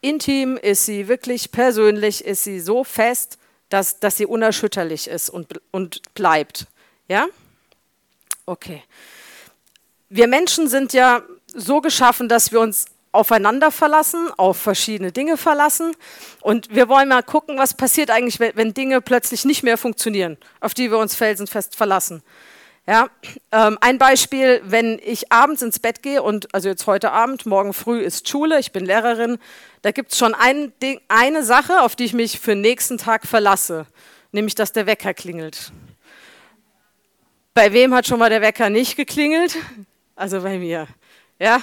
intim, 0.01 0.57
ist 0.57 0.86
sie 0.86 1.07
wirklich 1.07 1.51
persönlich, 1.51 2.25
ist 2.25 2.44
sie 2.44 2.60
so 2.60 2.83
fest, 2.83 3.38
dass, 3.69 4.00
dass 4.00 4.18
sie 4.18 4.25
unerschütterlich 4.25 5.07
ist 5.07 5.30
und, 5.30 5.62
und 5.71 6.01
bleibt. 6.13 6.68
Ja? 7.07 7.27
Okay. 8.45 8.83
Wir 10.10 10.27
Menschen 10.27 10.68
sind 10.68 10.94
ja 10.94 11.24
so 11.48 11.80
geschaffen, 11.80 12.27
dass 12.27 12.51
wir 12.51 12.60
uns 12.60 12.86
aufeinander 13.13 13.71
verlassen, 13.71 14.30
auf 14.36 14.57
verschiedene 14.57 15.13
Dinge 15.13 15.38
verlassen. 15.38 15.95
Und 16.42 16.75
wir 16.75 16.89
wollen 16.89 17.07
mal 17.07 17.24
gucken, 17.24 17.57
was 17.57 17.75
passiert 17.75 18.12
eigentlich, 18.12 18.39
wenn 18.39 18.74
Dinge 18.74 19.00
plötzlich 19.00 19.45
nicht 19.45 19.63
mehr 19.63 19.77
funktionieren, 19.77 20.38
auf 20.60 20.74
die 20.74 20.92
wir 20.92 20.98
uns 20.98 21.15
felsenfest 21.15 21.75
verlassen. 21.75 22.21
Ja, 22.86 23.07
ähm, 23.54 23.77
ein 23.80 23.98
Beispiel, 23.98 24.62
wenn 24.65 25.00
ich 25.01 25.31
abends 25.31 25.62
ins 25.62 25.80
Bett 25.80 26.04
gehe 26.04 26.21
und, 26.21 26.54
also 26.54 26.68
jetzt 26.68 26.86
heute 26.86 27.12
Abend, 27.12 27.45
morgen 27.45 27.74
früh 27.74 28.01
ist 28.01 28.27
Schule, 28.27 28.60
ich 28.60 28.74
bin 28.74 28.86
Lehrerin, 28.86 29.38
da 29.83 29.92
gibt 29.92 30.12
es 30.12 30.18
schon 30.18 30.33
ein 30.33 30.74
Ding, 30.81 31.00
eine 31.07 31.44
Sache, 31.44 31.81
auf 31.81 31.95
die 31.95 32.04
ich 32.04 32.13
mich 32.13 32.42
für 32.42 32.51
den 32.51 32.62
nächsten 32.62 32.98
Tag 32.98 33.25
verlasse, 33.25 33.86
nämlich, 34.33 34.56
dass 34.56 34.74
der 34.74 34.86
Wecker 34.86 35.13
klingelt. 35.13 35.71
Bei 37.54 37.71
wem 37.71 37.94
hat 37.94 38.06
schon 38.06 38.19
mal 38.19 38.30
der 38.30 38.42
Wecker 38.42 38.69
nicht 38.69 38.98
geklingelt? 38.98 39.56
Also 40.18 40.42
bei 40.42 40.57
mir. 40.57 40.88
Ja, 41.44 41.60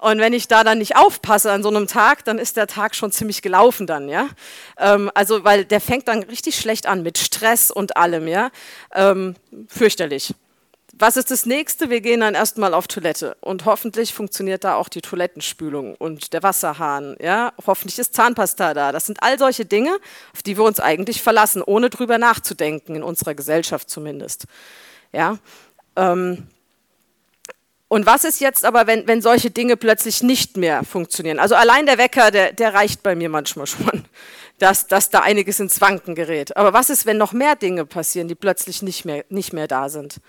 und 0.00 0.18
wenn 0.18 0.32
ich 0.32 0.48
da 0.48 0.64
dann 0.64 0.78
nicht 0.78 0.96
aufpasse 0.96 1.52
an 1.52 1.62
so 1.62 1.68
einem 1.68 1.86
Tag, 1.86 2.24
dann 2.24 2.40
ist 2.40 2.56
der 2.56 2.66
Tag 2.66 2.96
schon 2.96 3.12
ziemlich 3.12 3.42
gelaufen 3.42 3.86
dann, 3.86 4.08
ja. 4.08 4.26
Ähm, 4.76 5.08
also, 5.14 5.44
weil 5.44 5.64
der 5.64 5.80
fängt 5.80 6.08
dann 6.08 6.24
richtig 6.24 6.56
schlecht 6.56 6.86
an 6.88 7.04
mit 7.04 7.16
Stress 7.16 7.70
und 7.70 7.96
allem, 7.96 8.26
ja. 8.26 8.50
Ähm, 8.92 9.36
fürchterlich. 9.68 10.34
Was 10.94 11.16
ist 11.16 11.30
das 11.30 11.46
nächste? 11.46 11.90
Wir 11.90 12.00
gehen 12.00 12.18
dann 12.22 12.34
erstmal 12.34 12.74
auf 12.74 12.88
Toilette 12.88 13.36
und 13.40 13.66
hoffentlich 13.66 14.12
funktioniert 14.14 14.64
da 14.64 14.74
auch 14.74 14.88
die 14.88 15.00
Toilettenspülung 15.00 15.94
und 15.94 16.32
der 16.32 16.42
Wasserhahn, 16.42 17.16
ja. 17.20 17.52
Hoffentlich 17.64 18.00
ist 18.00 18.12
Zahnpasta 18.14 18.74
da. 18.74 18.90
Das 18.90 19.06
sind 19.06 19.22
all 19.22 19.38
solche 19.38 19.64
Dinge, 19.64 19.96
auf 20.34 20.42
die 20.42 20.56
wir 20.56 20.64
uns 20.64 20.80
eigentlich 20.80 21.22
verlassen, 21.22 21.62
ohne 21.62 21.88
drüber 21.88 22.18
nachzudenken, 22.18 22.96
in 22.96 23.04
unserer 23.04 23.34
Gesellschaft 23.36 23.90
zumindest, 23.90 24.46
ja. 25.12 25.38
Ähm, 25.94 26.48
und 27.90 28.06
was 28.06 28.22
ist 28.22 28.40
jetzt 28.40 28.64
aber, 28.64 28.86
wenn, 28.86 29.08
wenn 29.08 29.20
solche 29.20 29.50
Dinge 29.50 29.76
plötzlich 29.76 30.22
nicht 30.22 30.56
mehr 30.56 30.84
funktionieren? 30.84 31.40
Also 31.40 31.56
allein 31.56 31.86
der 31.86 31.98
Wecker, 31.98 32.30
der, 32.30 32.52
der 32.52 32.72
reicht 32.72 33.02
bei 33.02 33.16
mir 33.16 33.28
manchmal 33.28 33.66
schon, 33.66 34.04
dass, 34.60 34.86
dass 34.86 35.10
da 35.10 35.22
einiges 35.22 35.58
ins 35.58 35.80
Wanken 35.80 36.14
gerät. 36.14 36.56
Aber 36.56 36.72
was 36.72 36.88
ist, 36.88 37.04
wenn 37.04 37.18
noch 37.18 37.32
mehr 37.32 37.56
Dinge 37.56 37.84
passieren, 37.84 38.28
die 38.28 38.36
plötzlich 38.36 38.80
nicht 38.82 39.04
mehr, 39.04 39.24
nicht 39.28 39.52
mehr 39.52 39.66
da 39.66 39.88
sind? 39.88 40.20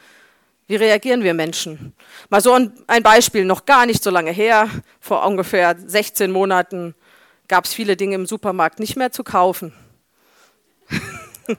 Wie 0.66 0.76
reagieren 0.76 1.24
wir 1.24 1.36
Menschen? 1.36 1.94
Mal 2.30 2.42
so 2.42 2.54
ein, 2.54 3.04
Beispiel, 3.04 3.46
noch 3.46 3.66
gar 3.66 3.86
nicht 3.86 4.02
so 4.02 4.10
lange 4.10 4.32
her, 4.32 4.68
vor 5.00 5.24
ungefähr 5.24 5.76
16 5.78 6.32
Monaten 6.32 6.96
gab 7.48 7.66
es 7.66 7.76
viele 7.76 7.96
Dinge 7.96 8.16
im 8.16 8.26
Supermarkt 8.26 8.80
nicht 8.80 8.96
mehr 8.96 9.12
zu 9.12 9.24
kaufen. 9.24 9.72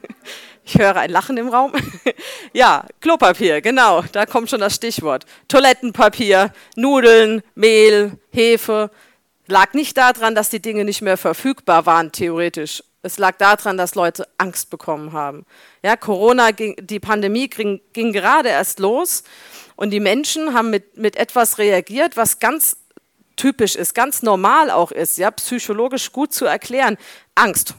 Ich 0.64 0.78
höre 0.78 0.96
ein 0.96 1.10
Lachen 1.10 1.36
im 1.36 1.48
Raum. 1.48 1.72
ja, 2.52 2.84
Klopapier, 3.00 3.60
genau, 3.60 4.02
da 4.12 4.26
kommt 4.26 4.50
schon 4.50 4.60
das 4.60 4.74
Stichwort. 4.74 5.24
Toilettenpapier, 5.48 6.52
Nudeln, 6.76 7.42
Mehl, 7.54 8.18
Hefe. 8.30 8.90
Lag 9.46 9.74
nicht 9.74 9.96
daran, 9.96 10.34
dass 10.34 10.50
die 10.50 10.60
Dinge 10.60 10.84
nicht 10.84 11.02
mehr 11.02 11.16
verfügbar 11.16 11.86
waren, 11.86 12.12
theoretisch. 12.12 12.82
Es 13.02 13.18
lag 13.18 13.36
daran, 13.36 13.76
dass 13.76 13.96
Leute 13.96 14.28
Angst 14.38 14.70
bekommen 14.70 15.12
haben. 15.12 15.44
Ja, 15.82 15.96
Corona, 15.96 16.52
ging, 16.52 16.76
die 16.80 17.00
Pandemie 17.00 17.48
ging, 17.48 17.80
ging 17.92 18.12
gerade 18.12 18.48
erst 18.48 18.78
los 18.78 19.24
und 19.74 19.90
die 19.90 20.00
Menschen 20.00 20.54
haben 20.54 20.70
mit, 20.70 20.96
mit 20.96 21.16
etwas 21.16 21.58
reagiert, 21.58 22.16
was 22.16 22.38
ganz 22.38 22.76
typisch 23.34 23.74
ist, 23.74 23.94
ganz 23.94 24.22
normal 24.22 24.70
auch 24.70 24.92
ist, 24.92 25.18
ja, 25.18 25.30
psychologisch 25.32 26.12
gut 26.12 26.32
zu 26.32 26.44
erklären. 26.44 26.96
Angst. 27.34 27.74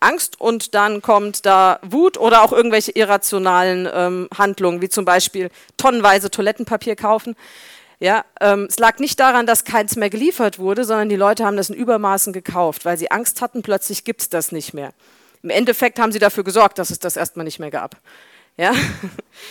Angst 0.00 0.40
und 0.40 0.74
dann 0.74 1.02
kommt 1.02 1.46
da 1.46 1.78
Wut 1.82 2.18
oder 2.18 2.42
auch 2.42 2.52
irgendwelche 2.52 2.92
irrationalen 2.92 3.88
ähm, 3.92 4.28
Handlungen, 4.36 4.80
wie 4.80 4.88
zum 4.88 5.04
Beispiel 5.04 5.50
tonnenweise 5.76 6.30
Toilettenpapier 6.30 6.96
kaufen. 6.96 7.36
Ja, 8.00 8.24
ähm, 8.40 8.66
es 8.68 8.78
lag 8.78 8.98
nicht 8.98 9.18
daran, 9.18 9.46
dass 9.46 9.64
keins 9.64 9.96
mehr 9.96 10.10
geliefert 10.10 10.58
wurde, 10.58 10.84
sondern 10.84 11.08
die 11.08 11.16
Leute 11.16 11.44
haben 11.44 11.56
das 11.56 11.70
in 11.70 11.76
Übermaßen 11.76 12.32
gekauft, 12.32 12.84
weil 12.84 12.98
sie 12.98 13.10
Angst 13.10 13.40
hatten, 13.40 13.62
plötzlich 13.62 14.04
gibt 14.04 14.20
es 14.20 14.28
das 14.28 14.52
nicht 14.52 14.74
mehr. 14.74 14.92
Im 15.42 15.50
Endeffekt 15.50 15.98
haben 15.98 16.12
sie 16.12 16.18
dafür 16.18 16.44
gesorgt, 16.44 16.78
dass 16.78 16.90
es 16.90 16.98
das 16.98 17.16
erstmal 17.16 17.44
nicht 17.44 17.58
mehr 17.58 17.70
gab. 17.70 17.96
Ja? 18.56 18.72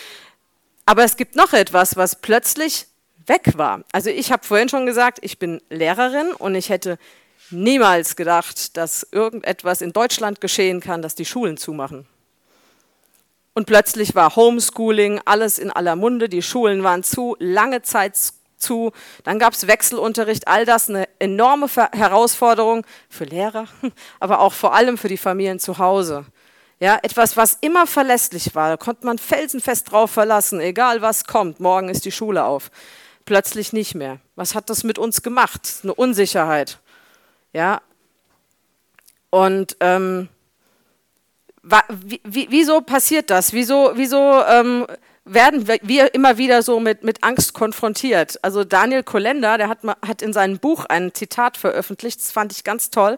Aber 0.85 1.03
es 1.03 1.17
gibt 1.17 1.35
noch 1.35 1.53
etwas, 1.53 1.95
was 1.95 2.17
plötzlich 2.17 2.87
weg 3.25 3.57
war. 3.57 3.83
Also 3.91 4.09
ich 4.09 4.31
habe 4.31 4.43
vorhin 4.43 4.69
schon 4.69 4.85
gesagt, 4.85 5.19
ich 5.21 5.39
bin 5.39 5.61
Lehrerin 5.69 6.33
und 6.33 6.55
ich 6.55 6.69
hätte 6.69 6.97
niemals 7.53 8.15
gedacht, 8.15 8.75
dass 8.75 9.07
irgendetwas 9.11 9.81
in 9.81 9.93
Deutschland 9.93 10.41
geschehen 10.41 10.81
kann, 10.81 11.01
dass 11.01 11.15
die 11.15 11.25
Schulen 11.25 11.57
zumachen. 11.57 12.05
Und 13.53 13.67
plötzlich 13.67 14.15
war 14.15 14.35
Homeschooling 14.35 15.21
alles 15.25 15.59
in 15.59 15.71
aller 15.71 15.95
Munde, 15.95 16.27
die 16.27 16.41
Schulen 16.41 16.83
waren 16.83 17.03
zu, 17.03 17.35
lange 17.39 17.83
Zeit 17.83 18.17
zu, 18.57 18.91
dann 19.23 19.37
gab 19.37 19.53
es 19.53 19.67
Wechselunterricht, 19.67 20.47
all 20.47 20.65
das 20.65 20.89
eine 20.89 21.07
enorme 21.19 21.67
Herausforderung 21.91 22.85
für 23.09 23.25
Lehrer, 23.25 23.67
aber 24.19 24.39
auch 24.39 24.53
vor 24.53 24.73
allem 24.73 24.97
für 24.97 25.09
die 25.09 25.17
Familien 25.17 25.59
zu 25.59 25.77
Hause. 25.77 26.25
Ja, 26.79 26.97
etwas, 27.03 27.37
was 27.37 27.57
immer 27.61 27.85
verlässlich 27.85 28.55
war, 28.55 28.69
da 28.69 28.77
konnte 28.77 29.05
man 29.05 29.17
felsenfest 29.19 29.91
drauf 29.91 30.11
verlassen, 30.11 30.59
egal 30.59 31.01
was 31.01 31.25
kommt, 31.25 31.59
morgen 31.59 31.89
ist 31.89 32.05
die 32.05 32.11
Schule 32.11 32.43
auf. 32.43 32.71
Plötzlich 33.25 33.71
nicht 33.71 33.95
mehr. 33.95 34.19
Was 34.35 34.53
hat 34.53 34.69
das 34.69 34.83
mit 34.83 34.97
uns 34.97 35.21
gemacht? 35.21 35.79
Eine 35.83 35.93
Unsicherheit. 35.93 36.79
Ja. 37.53 37.81
Und 39.29 39.77
ähm, 39.79 40.29
wieso 42.23 42.81
passiert 42.81 43.29
das? 43.29 43.53
Wieso, 43.53 43.93
wieso 43.95 44.43
ähm, 44.43 44.85
werden 45.25 45.67
wir 45.81 46.13
immer 46.13 46.37
wieder 46.37 46.61
so 46.61 46.79
mit, 46.79 47.03
mit 47.03 47.23
Angst 47.23 47.53
konfrontiert? 47.53 48.37
Also 48.43 48.63
Daniel 48.63 49.03
Kolender, 49.03 49.57
der 49.57 49.69
hat, 49.69 49.79
hat 50.05 50.21
in 50.21 50.33
seinem 50.33 50.59
Buch 50.59 50.85
ein 50.85 51.13
Zitat 51.13 51.57
veröffentlicht, 51.57 52.19
das 52.19 52.31
fand 52.31 52.51
ich 52.51 52.63
ganz 52.63 52.89
toll. 52.89 53.17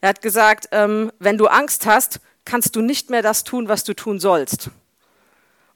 Er 0.00 0.10
hat 0.10 0.22
gesagt, 0.22 0.68
ähm, 0.72 1.10
wenn 1.18 1.38
du 1.38 1.46
Angst 1.46 1.86
hast, 1.86 2.20
kannst 2.44 2.76
du 2.76 2.82
nicht 2.82 3.10
mehr 3.10 3.22
das 3.22 3.44
tun, 3.44 3.68
was 3.68 3.84
du 3.84 3.94
tun 3.94 4.20
sollst. 4.20 4.70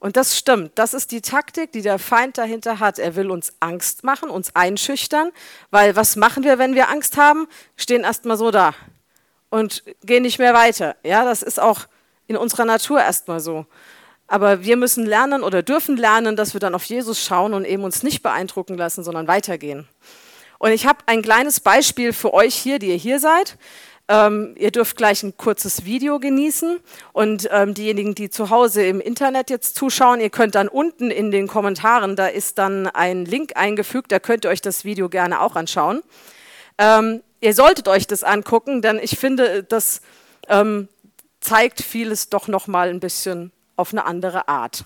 Und 0.02 0.16
das 0.16 0.36
stimmt. 0.36 0.72
Das 0.74 0.94
ist 0.94 1.12
die 1.12 1.20
Taktik, 1.20 1.70
die 1.70 1.80
der 1.80 2.00
Feind 2.00 2.36
dahinter 2.36 2.80
hat. 2.80 2.98
Er 2.98 3.14
will 3.14 3.30
uns 3.30 3.52
Angst 3.60 4.02
machen, 4.02 4.30
uns 4.30 4.56
einschüchtern, 4.56 5.30
weil 5.70 5.94
was 5.94 6.16
machen 6.16 6.42
wir, 6.42 6.58
wenn 6.58 6.74
wir 6.74 6.88
Angst 6.88 7.16
haben? 7.16 7.46
Stehen 7.76 8.02
erstmal 8.02 8.36
so 8.36 8.50
da 8.50 8.74
und 9.48 9.84
gehen 10.02 10.24
nicht 10.24 10.40
mehr 10.40 10.54
weiter. 10.54 10.96
Ja, 11.04 11.24
das 11.24 11.44
ist 11.44 11.60
auch 11.60 11.86
in 12.26 12.36
unserer 12.36 12.64
Natur 12.64 12.98
erstmal 12.98 13.38
so. 13.38 13.64
Aber 14.26 14.64
wir 14.64 14.76
müssen 14.76 15.06
lernen 15.06 15.44
oder 15.44 15.62
dürfen 15.62 15.96
lernen, 15.96 16.34
dass 16.34 16.52
wir 16.52 16.60
dann 16.60 16.74
auf 16.74 16.82
Jesus 16.86 17.22
schauen 17.24 17.54
und 17.54 17.64
eben 17.64 17.84
uns 17.84 18.02
nicht 18.02 18.24
beeindrucken 18.24 18.76
lassen, 18.76 19.04
sondern 19.04 19.28
weitergehen. 19.28 19.86
Und 20.58 20.72
ich 20.72 20.84
habe 20.84 20.98
ein 21.06 21.22
kleines 21.22 21.60
Beispiel 21.60 22.12
für 22.12 22.34
euch 22.34 22.56
hier, 22.56 22.80
die 22.80 22.88
ihr 22.88 22.96
hier 22.96 23.20
seid. 23.20 23.56
Ähm, 24.12 24.54
ihr 24.58 24.70
dürft 24.70 24.98
gleich 24.98 25.22
ein 25.22 25.38
kurzes 25.38 25.86
Video 25.86 26.18
genießen 26.18 26.80
und 27.14 27.48
ähm, 27.50 27.72
diejenigen, 27.72 28.14
die 28.14 28.28
zu 28.28 28.50
Hause 28.50 28.84
im 28.84 29.00
Internet 29.00 29.48
jetzt 29.48 29.74
zuschauen, 29.74 30.20
ihr 30.20 30.28
könnt 30.28 30.54
dann 30.54 30.68
unten 30.68 31.10
in 31.10 31.30
den 31.30 31.48
Kommentaren, 31.48 32.14
da 32.14 32.26
ist 32.26 32.58
dann 32.58 32.88
ein 32.88 33.24
Link 33.24 33.52
eingefügt, 33.56 34.12
da 34.12 34.18
könnt 34.18 34.44
ihr 34.44 34.50
euch 34.50 34.60
das 34.60 34.84
Video 34.84 35.08
gerne 35.08 35.40
auch 35.40 35.56
anschauen. 35.56 36.02
Ähm, 36.76 37.22
ihr 37.40 37.54
solltet 37.54 37.88
euch 37.88 38.06
das 38.06 38.22
angucken, 38.22 38.82
denn 38.82 39.00
ich 39.02 39.18
finde, 39.18 39.62
das 39.62 40.02
ähm, 40.46 40.88
zeigt 41.40 41.80
vieles 41.80 42.28
doch 42.28 42.48
noch 42.48 42.66
mal 42.66 42.90
ein 42.90 43.00
bisschen 43.00 43.50
auf 43.76 43.94
eine 43.94 44.04
andere 44.04 44.46
Art. 44.46 44.84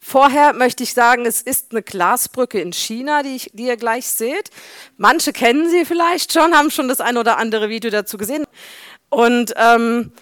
Vorher 0.00 0.52
möchte 0.52 0.84
ich 0.84 0.94
sagen, 0.94 1.26
es 1.26 1.42
ist 1.42 1.72
eine 1.72 1.82
Glasbrücke 1.82 2.60
in 2.60 2.72
China, 2.72 3.22
die, 3.22 3.36
ich, 3.36 3.50
die, 3.52 3.66
ihr 3.66 3.76
gleich 3.76 4.06
seht. 4.06 4.50
Manche 4.96 5.32
kennen 5.32 5.68
sie 5.68 5.84
vielleicht 5.84 6.32
schon, 6.32 6.54
haben 6.54 6.70
schon 6.70 6.88
das 6.88 7.00
ein 7.00 7.16
oder 7.16 7.36
andere 7.36 7.68
Video 7.68 7.90
dazu 7.90 8.16
gesehen. 8.16 8.44
Und 9.10 9.54
ähm, 9.56 10.12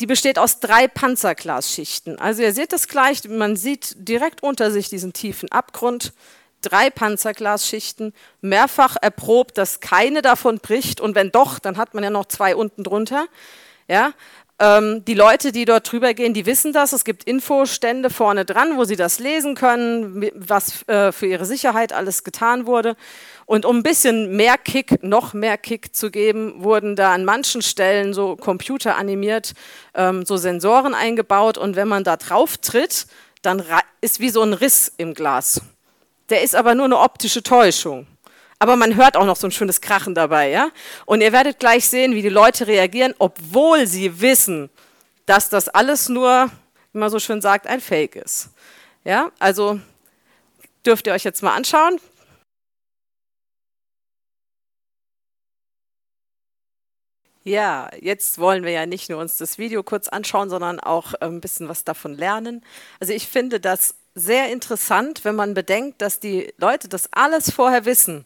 die 0.00 0.06
besteht 0.06 0.38
aus 0.38 0.60
drei 0.60 0.88
Panzerglasschichten. 0.88 2.18
Also 2.18 2.42
ihr 2.42 2.52
seht 2.52 2.72
das 2.72 2.88
gleich, 2.88 3.26
man 3.28 3.56
sieht 3.56 3.94
direkt 3.96 4.42
unter 4.42 4.70
sich 4.70 4.88
diesen 4.88 5.12
tiefen 5.12 5.50
Abgrund. 5.50 6.12
Drei 6.60 6.90
Panzerglasschichten, 6.90 8.14
mehrfach 8.40 8.96
erprobt, 9.00 9.58
dass 9.58 9.80
keine 9.80 10.22
davon 10.22 10.58
bricht. 10.58 11.00
Und 11.00 11.14
wenn 11.14 11.30
doch, 11.30 11.58
dann 11.58 11.76
hat 11.76 11.94
man 11.94 12.04
ja 12.04 12.10
noch 12.10 12.26
zwei 12.26 12.56
unten 12.56 12.84
drunter. 12.84 13.26
Ja, 13.86 14.12
ähm, 14.60 15.04
die 15.04 15.14
Leute, 15.14 15.50
die 15.50 15.64
dort 15.64 15.90
drüber 15.90 16.14
gehen, 16.14 16.32
die 16.32 16.46
wissen 16.46 16.72
das. 16.72 16.92
Es 16.92 17.04
gibt 17.04 17.24
Infostände 17.24 18.08
vorne 18.08 18.44
dran, 18.44 18.76
wo 18.76 18.84
sie 18.84 18.94
das 18.94 19.18
lesen 19.18 19.56
können, 19.56 20.30
was 20.34 20.86
äh, 20.88 21.10
für 21.10 21.26
ihre 21.26 21.44
Sicherheit 21.44 21.92
alles 21.92 22.22
getan 22.22 22.66
wurde. 22.66 22.96
Und 23.46 23.66
um 23.66 23.78
ein 23.78 23.82
bisschen 23.82 24.36
mehr 24.36 24.56
Kick, 24.56 25.02
noch 25.02 25.34
mehr 25.34 25.58
Kick 25.58 25.94
zu 25.94 26.10
geben, 26.10 26.62
wurden 26.62 26.94
da 26.94 27.12
an 27.12 27.24
manchen 27.24 27.62
Stellen 27.62 28.14
so 28.14 28.36
computeranimiert 28.36 29.54
ähm, 29.94 30.24
so 30.24 30.36
Sensoren 30.36 30.94
eingebaut. 30.94 31.58
Und 31.58 31.74
wenn 31.74 31.88
man 31.88 32.04
da 32.04 32.16
drauf 32.16 32.56
tritt, 32.58 33.06
dann 33.42 33.62
ist 34.00 34.20
wie 34.20 34.30
so 34.30 34.42
ein 34.42 34.52
Riss 34.52 34.92
im 34.96 35.14
Glas. 35.14 35.60
Der 36.30 36.42
ist 36.42 36.54
aber 36.54 36.74
nur 36.74 36.86
eine 36.86 36.98
optische 36.98 37.42
Täuschung 37.42 38.06
aber 38.64 38.76
man 38.76 38.96
hört 38.96 39.18
auch 39.18 39.26
noch 39.26 39.36
so 39.36 39.46
ein 39.46 39.50
schönes 39.50 39.82
Krachen 39.82 40.14
dabei, 40.14 40.48
ja? 40.48 40.70
Und 41.04 41.20
ihr 41.20 41.32
werdet 41.32 41.58
gleich 41.58 41.86
sehen, 41.86 42.14
wie 42.14 42.22
die 42.22 42.30
Leute 42.30 42.66
reagieren, 42.66 43.14
obwohl 43.18 43.86
sie 43.86 44.22
wissen, 44.22 44.70
dass 45.26 45.50
das 45.50 45.68
alles 45.68 46.08
nur, 46.08 46.50
wie 46.94 46.98
man 46.98 47.10
so 47.10 47.18
schön 47.18 47.42
sagt, 47.42 47.66
ein 47.66 47.82
Fake 47.82 48.16
ist. 48.16 48.48
Ja? 49.04 49.30
Also 49.38 49.80
dürft 50.86 51.06
ihr 51.06 51.12
euch 51.12 51.24
jetzt 51.24 51.42
mal 51.42 51.54
anschauen. 51.54 52.00
Ja, 57.42 57.90
jetzt 58.00 58.38
wollen 58.38 58.64
wir 58.64 58.70
ja 58.70 58.86
nicht 58.86 59.10
nur 59.10 59.20
uns 59.20 59.36
das 59.36 59.58
Video 59.58 59.82
kurz 59.82 60.08
anschauen, 60.08 60.48
sondern 60.48 60.80
auch 60.80 61.12
äh, 61.12 61.26
ein 61.26 61.42
bisschen 61.42 61.68
was 61.68 61.84
davon 61.84 62.14
lernen. 62.14 62.64
Also 62.98 63.12
ich 63.12 63.28
finde 63.28 63.60
das 63.60 63.96
sehr 64.14 64.50
interessant, 64.50 65.22
wenn 65.26 65.34
man 65.34 65.52
bedenkt, 65.52 66.00
dass 66.00 66.18
die 66.18 66.54
Leute 66.56 66.88
das 66.88 67.12
alles 67.12 67.50
vorher 67.50 67.84
wissen 67.84 68.24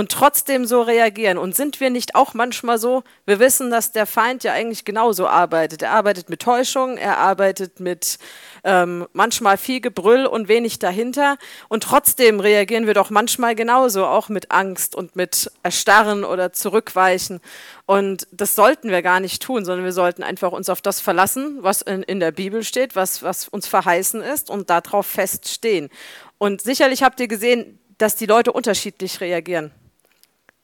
und 0.00 0.10
trotzdem 0.10 0.64
so 0.64 0.80
reagieren. 0.80 1.36
Und 1.36 1.54
sind 1.54 1.78
wir 1.78 1.90
nicht 1.90 2.14
auch 2.14 2.32
manchmal 2.32 2.78
so, 2.78 3.04
wir 3.26 3.38
wissen, 3.38 3.70
dass 3.70 3.92
der 3.92 4.06
Feind 4.06 4.42
ja 4.44 4.54
eigentlich 4.54 4.86
genauso 4.86 5.28
arbeitet. 5.28 5.82
Er 5.82 5.92
arbeitet 5.92 6.30
mit 6.30 6.40
Täuschung, 6.40 6.96
er 6.96 7.18
arbeitet 7.18 7.80
mit 7.80 8.18
ähm, 8.64 9.06
manchmal 9.12 9.58
viel 9.58 9.82
Gebrüll 9.82 10.24
und 10.24 10.48
wenig 10.48 10.78
dahinter. 10.78 11.36
Und 11.68 11.82
trotzdem 11.82 12.40
reagieren 12.40 12.86
wir 12.86 12.94
doch 12.94 13.10
manchmal 13.10 13.54
genauso, 13.54 14.06
auch 14.06 14.30
mit 14.30 14.50
Angst 14.50 14.94
und 14.94 15.16
mit 15.16 15.52
Erstarren 15.62 16.24
oder 16.24 16.50
Zurückweichen. 16.54 17.40
Und 17.84 18.26
das 18.32 18.54
sollten 18.54 18.88
wir 18.88 19.02
gar 19.02 19.20
nicht 19.20 19.42
tun, 19.42 19.66
sondern 19.66 19.84
wir 19.84 19.92
sollten 19.92 20.22
einfach 20.22 20.52
uns 20.52 20.70
auf 20.70 20.80
das 20.80 21.02
verlassen, 21.02 21.58
was 21.60 21.82
in, 21.82 22.02
in 22.04 22.20
der 22.20 22.32
Bibel 22.32 22.64
steht, 22.64 22.96
was, 22.96 23.22
was 23.22 23.48
uns 23.48 23.66
verheißen 23.66 24.22
ist 24.22 24.48
und 24.48 24.70
darauf 24.70 25.06
feststehen. 25.06 25.90
Und 26.38 26.62
sicherlich 26.62 27.02
habt 27.02 27.20
ihr 27.20 27.28
gesehen, 27.28 27.78
dass 27.98 28.16
die 28.16 28.24
Leute 28.24 28.52
unterschiedlich 28.52 29.20
reagieren. 29.20 29.72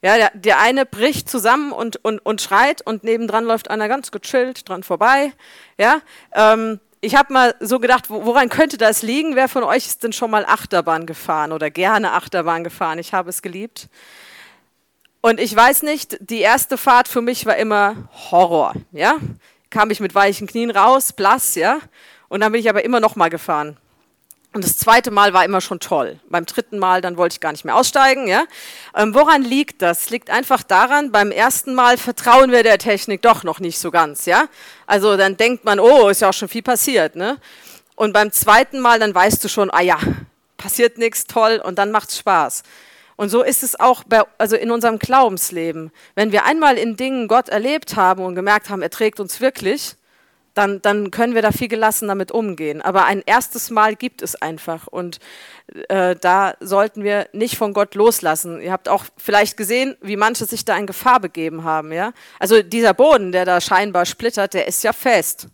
Ja, 0.03 0.15
der, 0.17 0.31
der 0.35 0.59
eine 0.59 0.85
bricht 0.85 1.29
zusammen 1.29 1.71
und, 1.71 1.97
und, 2.03 2.19
und 2.19 2.41
schreit 2.41 2.81
und 2.85 3.03
nebendran 3.03 3.45
läuft 3.45 3.69
einer 3.69 3.87
ganz 3.87 4.11
gechillt 4.11 4.69
dran 4.69 4.83
vorbei. 4.83 5.33
Ja, 5.77 6.01
ähm, 6.33 6.79
ich 7.01 7.15
habe 7.15 7.33
mal 7.33 7.55
so 7.59 7.79
gedacht, 7.79 8.09
woran 8.09 8.49
könnte 8.49 8.77
das 8.77 9.01
liegen? 9.01 9.35
Wer 9.35 9.47
von 9.47 9.63
euch 9.63 9.87
ist 9.87 10.03
denn 10.03 10.13
schon 10.13 10.31
mal 10.31 10.45
Achterbahn 10.45 11.05
gefahren 11.05 11.51
oder 11.51 11.69
gerne 11.69 12.13
Achterbahn 12.13 12.63
gefahren? 12.63 12.99
Ich 12.99 13.13
habe 13.13 13.29
es 13.29 13.41
geliebt. 13.41 13.89
Und 15.21 15.39
ich 15.39 15.55
weiß 15.55 15.83
nicht, 15.83 16.17
die 16.19 16.41
erste 16.41 16.77
Fahrt 16.77 17.07
für 17.07 17.21
mich 17.21 17.45
war 17.45 17.57
immer 17.57 18.09
Horror. 18.31 18.73
Ja, 18.91 19.17
kam 19.69 19.91
ich 19.91 19.99
mit 19.99 20.15
weichen 20.15 20.47
Knien 20.47 20.71
raus, 20.71 21.13
blass, 21.13 21.55
ja. 21.55 21.79
Und 22.29 22.41
dann 22.41 22.51
bin 22.51 22.61
ich 22.61 22.69
aber 22.69 22.83
immer 22.85 22.99
noch 22.99 23.15
mal 23.15 23.29
gefahren. 23.29 23.77
Und 24.57 24.65
das 24.65 24.75
zweite 24.75 25.11
Mal 25.11 25.33
war 25.35 25.45
immer 25.45 25.61
schon 25.61 25.79
toll. 25.79 26.19
Beim 26.31 26.47
dritten 26.47 26.79
Mal, 26.79 26.99
dann 26.99 27.15
wollte 27.15 27.33
ich 27.33 27.39
gar 27.39 27.51
nicht 27.51 27.63
mehr 27.63 27.75
aussteigen. 27.75 28.27
Ja? 28.27 28.45
Ähm, 28.95 29.13
woran 29.13 29.43
liegt 29.43 29.83
das? 29.83 30.09
Liegt 30.09 30.31
einfach 30.31 30.63
daran, 30.63 31.11
beim 31.11 31.29
ersten 31.29 31.75
Mal 31.75 31.95
vertrauen 31.99 32.51
wir 32.51 32.63
der 32.63 32.79
Technik 32.79 33.21
doch 33.21 33.43
noch 33.43 33.59
nicht 33.59 33.77
so 33.77 33.91
ganz. 33.91 34.25
Ja? 34.25 34.45
Also 34.87 35.15
dann 35.15 35.37
denkt 35.37 35.63
man, 35.63 35.79
oh, 35.79 36.09
ist 36.09 36.21
ja 36.21 36.29
auch 36.29 36.33
schon 36.33 36.47
viel 36.47 36.63
passiert. 36.63 37.15
Ne? 37.15 37.37
Und 37.95 38.13
beim 38.13 38.31
zweiten 38.31 38.79
Mal, 38.79 38.97
dann 38.97 39.13
weißt 39.13 39.43
du 39.43 39.47
schon, 39.47 39.69
ah 39.69 39.81
ja, 39.81 39.99
passiert 40.57 40.97
nichts, 40.97 41.25
toll, 41.25 41.61
und 41.63 41.77
dann 41.77 41.91
macht's 41.91 42.17
Spaß. 42.17 42.63
Und 43.15 43.29
so 43.29 43.43
ist 43.43 43.61
es 43.61 43.79
auch 43.79 44.05
bei, 44.05 44.23
also 44.39 44.55
in 44.55 44.71
unserem 44.71 44.97
Glaubensleben. 44.97 45.91
Wenn 46.15 46.31
wir 46.31 46.45
einmal 46.45 46.79
in 46.79 46.97
Dingen 46.97 47.27
Gott 47.27 47.49
erlebt 47.49 47.95
haben 47.95 48.25
und 48.25 48.33
gemerkt 48.33 48.71
haben, 48.71 48.81
er 48.81 48.89
trägt 48.89 49.19
uns 49.19 49.39
wirklich, 49.39 49.97
dann, 50.57 50.81
dann 50.81 51.11
können 51.11 51.35
wir 51.35 51.43
da 51.43 51.51
viel 51.51 51.67
gelassen 51.67 52.07
damit 52.07 52.31
umgehen. 52.31 52.81
Aber 52.81 53.05
ein 53.05 53.21
erstes 53.25 53.69
Mal 53.69 53.95
gibt 53.95 54.23
es 54.23 54.35
einfach 54.35 54.87
und 54.87 55.19
äh, 55.89 56.15
da 56.15 56.55
sollten 56.59 57.03
wir 57.03 57.27
nicht 57.31 57.57
von 57.57 57.73
Gott 57.73 57.93
loslassen. 57.93 58.59
Ihr 58.59 58.71
habt 58.71 58.89
auch 58.89 59.05
vielleicht 59.17 59.55
gesehen, 59.55 59.95
wie 60.01 60.15
manche 60.15 60.45
sich 60.45 60.65
da 60.65 60.75
in 60.75 60.87
Gefahr 60.87 61.19
begeben 61.19 61.63
haben. 61.63 61.91
Ja? 61.91 62.11
Also 62.39 62.63
dieser 62.63 62.95
Boden, 62.95 63.31
der 63.31 63.45
da 63.45 63.61
scheinbar 63.61 64.05
splittert, 64.05 64.55
der 64.55 64.67
ist 64.67 64.83
ja 64.83 64.93
fest. 64.93 65.47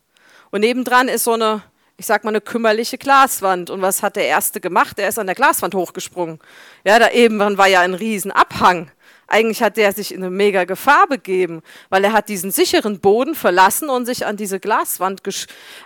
Und 0.52 0.62
nebendran 0.62 1.10
ist 1.10 1.26
so 1.26 1.34
eine, 1.34 1.64
ich 1.98 2.06
sag 2.06 2.24
mal, 2.24 2.30
eine 2.30 2.42
kümmerliche 2.42 2.98
Glaswand. 2.98 3.70
Und 3.70 3.82
was 3.82 4.04
hat 4.04 4.16
der 4.16 4.28
Erste 4.28 4.62
gemacht? 4.62 4.98
Der 4.98 5.10
ist 5.10 5.20
an 5.20 5.28
der 5.28 5.36
Glaswand 5.36 5.76
hochgesprungen. 5.76 6.40
Ja, 6.86 6.98
da 6.98 7.10
eben 7.10 7.40
war 7.58 7.68
ja 7.68 7.82
ein 7.82 7.94
Riesenabhang. 7.94 8.90
Eigentlich 9.34 9.64
hat 9.64 9.78
der 9.78 9.92
sich 9.94 10.14
in 10.14 10.22
eine 10.22 10.30
mega 10.30 10.64
Gefahr 10.66 11.08
begeben, 11.08 11.64
weil 11.90 12.04
er 12.04 12.14
hat 12.14 12.30
diesen 12.30 12.52
sicheren 12.52 13.00
Boden 13.00 13.34
verlassen 13.34 13.90
und 13.90 14.06
sich 14.06 14.28
an 14.28 14.38
diese 14.38 14.60
Glaswand 14.60 15.24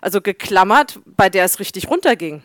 also 0.01 0.19
geklammert, 0.19 0.99
bei 1.05 1.29
der 1.29 1.45
es 1.45 1.61
richtig 1.61 1.89
runterging. 1.89 2.43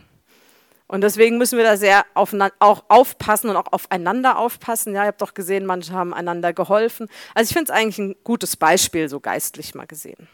Und 0.87 1.01
deswegen 1.01 1.39
müssen 1.39 1.59
wir 1.59 1.65
da 1.65 1.77
sehr 1.77 2.07
auf, 2.15 2.37
auch 2.61 2.85
aufpassen 2.89 3.51
und 3.51 3.57
auch 3.57 3.73
aufeinander 3.73 4.39
aufpassen. 4.39 4.95
Ja, 4.95 5.03
ihr 5.03 5.09
habt 5.09 5.23
doch 5.23 5.35
gesehen, 5.35 5.67
manche 5.67 5.93
haben 5.93 6.15
einander 6.15 6.53
geholfen. 6.53 7.09
Also 7.35 7.51
ich 7.51 7.53
finde 7.53 7.73
es 7.73 7.77
eigentlich 7.77 7.99
ein 7.99 8.15
gutes 8.23 8.57
Beispiel, 8.57 9.09
so 9.09 9.19
geistlich 9.19 9.75
mal 9.75 9.89
gesehen. 9.89 10.29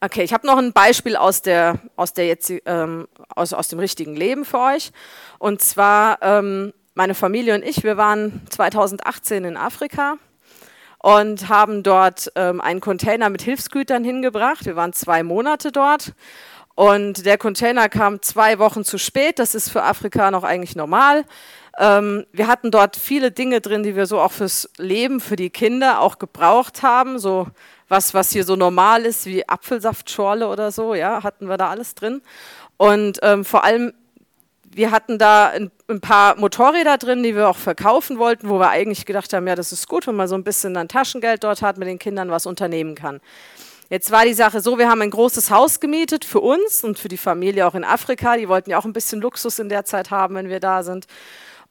Okay, 0.00 0.24
ich 0.24 0.32
habe 0.32 0.44
noch 0.44 0.58
ein 0.58 0.72
Beispiel 0.72 1.14
aus, 1.14 1.40
der, 1.42 1.78
aus, 1.94 2.14
der 2.14 2.26
jetzt, 2.26 2.52
ähm, 2.66 3.06
aus, 3.28 3.52
aus 3.52 3.68
dem 3.68 3.78
richtigen 3.78 4.16
Leben 4.16 4.44
für 4.44 4.58
euch. 4.58 4.90
Und 5.38 5.62
zwar 5.62 6.18
ähm, 6.20 6.72
meine 6.94 7.14
Familie 7.14 7.54
und 7.54 7.64
ich, 7.64 7.82
wir 7.84 7.96
waren 7.96 8.42
2018 8.50 9.44
in 9.44 9.56
Afrika 9.56 10.16
und 10.98 11.48
haben 11.48 11.82
dort 11.82 12.30
ähm, 12.34 12.60
einen 12.60 12.80
Container 12.80 13.30
mit 13.30 13.42
Hilfsgütern 13.42 14.04
hingebracht. 14.04 14.66
Wir 14.66 14.76
waren 14.76 14.92
zwei 14.92 15.22
Monate 15.22 15.72
dort 15.72 16.12
und 16.74 17.24
der 17.26 17.38
Container 17.38 17.88
kam 17.88 18.22
zwei 18.22 18.58
Wochen 18.58 18.84
zu 18.84 18.98
spät. 18.98 19.38
Das 19.38 19.54
ist 19.54 19.70
für 19.70 19.82
Afrika 19.82 20.30
noch 20.30 20.44
eigentlich 20.44 20.76
normal. 20.76 21.24
Ähm, 21.78 22.26
wir 22.32 22.46
hatten 22.46 22.70
dort 22.70 22.96
viele 22.96 23.30
Dinge 23.30 23.60
drin, 23.60 23.82
die 23.82 23.96
wir 23.96 24.06
so 24.06 24.20
auch 24.20 24.32
fürs 24.32 24.68
Leben, 24.76 25.20
für 25.20 25.36
die 25.36 25.50
Kinder 25.50 26.00
auch 26.00 26.18
gebraucht 26.18 26.82
haben. 26.82 27.18
So 27.18 27.46
was, 27.88 28.14
was 28.14 28.30
hier 28.30 28.44
so 28.44 28.56
normal 28.56 29.04
ist, 29.04 29.26
wie 29.26 29.48
Apfelsaftschorle 29.48 30.48
oder 30.48 30.70
so, 30.70 30.94
ja, 30.94 31.22
hatten 31.22 31.48
wir 31.48 31.56
da 31.56 31.70
alles 31.70 31.94
drin. 31.94 32.22
Und 32.76 33.18
ähm, 33.22 33.44
vor 33.44 33.64
allem 33.64 33.92
wir 34.72 34.90
hatten 34.92 35.18
da 35.18 35.48
ein, 35.48 35.70
ein, 35.88 36.00
paar 36.00 36.36
Motorräder 36.36 36.96
drin, 36.96 37.22
die 37.22 37.34
wir 37.34 37.48
auch 37.48 37.56
verkaufen 37.56 38.18
wollten, 38.18 38.48
wo 38.48 38.58
wir 38.58 38.70
eigentlich 38.70 39.04
gedacht 39.04 39.32
haben, 39.32 39.46
ja, 39.46 39.56
das 39.56 39.72
ist 39.72 39.88
gut, 39.88 40.06
wenn 40.06 40.14
man 40.14 40.28
so 40.28 40.36
ein 40.36 40.44
bisschen 40.44 40.74
dann 40.74 40.88
Taschengeld 40.88 41.42
dort 41.42 41.60
hat, 41.62 41.76
mit 41.76 41.88
den 41.88 41.98
Kindern 41.98 42.30
was 42.30 42.46
unternehmen 42.46 42.94
kann. 42.94 43.20
Jetzt 43.88 44.12
war 44.12 44.24
die 44.24 44.34
Sache 44.34 44.60
so, 44.60 44.78
wir 44.78 44.88
haben 44.88 45.02
ein 45.02 45.10
großes 45.10 45.50
Haus 45.50 45.80
gemietet 45.80 46.24
für 46.24 46.38
uns 46.38 46.84
und 46.84 46.98
für 47.00 47.08
die 47.08 47.16
Familie 47.16 47.66
auch 47.66 47.74
in 47.74 47.82
Afrika. 47.82 48.36
Die 48.36 48.48
wollten 48.48 48.70
ja 48.70 48.78
auch 48.78 48.84
ein 48.84 48.92
bisschen 48.92 49.20
Luxus 49.20 49.58
in 49.58 49.68
der 49.68 49.84
Zeit 49.84 50.12
haben, 50.12 50.36
wenn 50.36 50.48
wir 50.48 50.60
da 50.60 50.84
sind. 50.84 51.06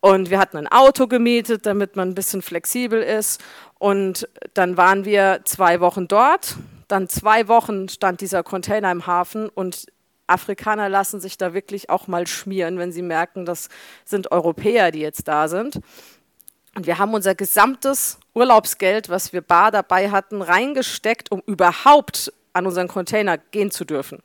Und 0.01 0.29
wir 0.29 0.37
hatten 0.37 0.57
ein 0.57 0.67
Auto 0.67 1.07
gemietet, 1.07 1.65
damit 1.65 1.95
man 1.95 2.09
ein 2.09 2.15
bisschen 2.15 2.41
flexibel 2.41 3.01
ist. 3.01 3.41
Und 3.77 4.27
dann 4.53 4.75
waren 4.75 5.05
wir 5.05 5.41
zwei 5.45 5.79
Wochen 5.79 6.09
dort. 6.09 6.57
Dann 6.89 7.07
zwei 7.07 7.47
Wochen 7.47 7.87
stand 7.87 8.19
dieser 8.19 8.43
Container 8.43 8.91
im 8.91 9.07
Hafen 9.07 9.47
und 9.47 9.85
Afrikaner 10.29 10.89
lassen 10.89 11.19
sich 11.19 11.37
da 11.37 11.53
wirklich 11.53 11.89
auch 11.89 12.07
mal 12.07 12.27
schmieren, 12.27 12.77
wenn 12.77 12.91
sie 12.91 13.01
merken, 13.01 13.45
das 13.45 13.69
sind 14.05 14.31
Europäer, 14.31 14.91
die 14.91 14.99
jetzt 14.99 15.27
da 15.27 15.47
sind. 15.47 15.79
Und 16.75 16.85
wir 16.85 16.97
haben 16.97 17.13
unser 17.13 17.35
gesamtes 17.35 18.19
Urlaubsgeld, 18.33 19.09
was 19.09 19.33
wir 19.33 19.41
bar 19.41 19.71
dabei 19.71 20.11
hatten, 20.11 20.41
reingesteckt, 20.41 21.31
um 21.31 21.41
überhaupt 21.45 22.31
an 22.53 22.65
unseren 22.65 22.87
Container 22.87 23.37
gehen 23.37 23.71
zu 23.71 23.85
dürfen. 23.85 24.19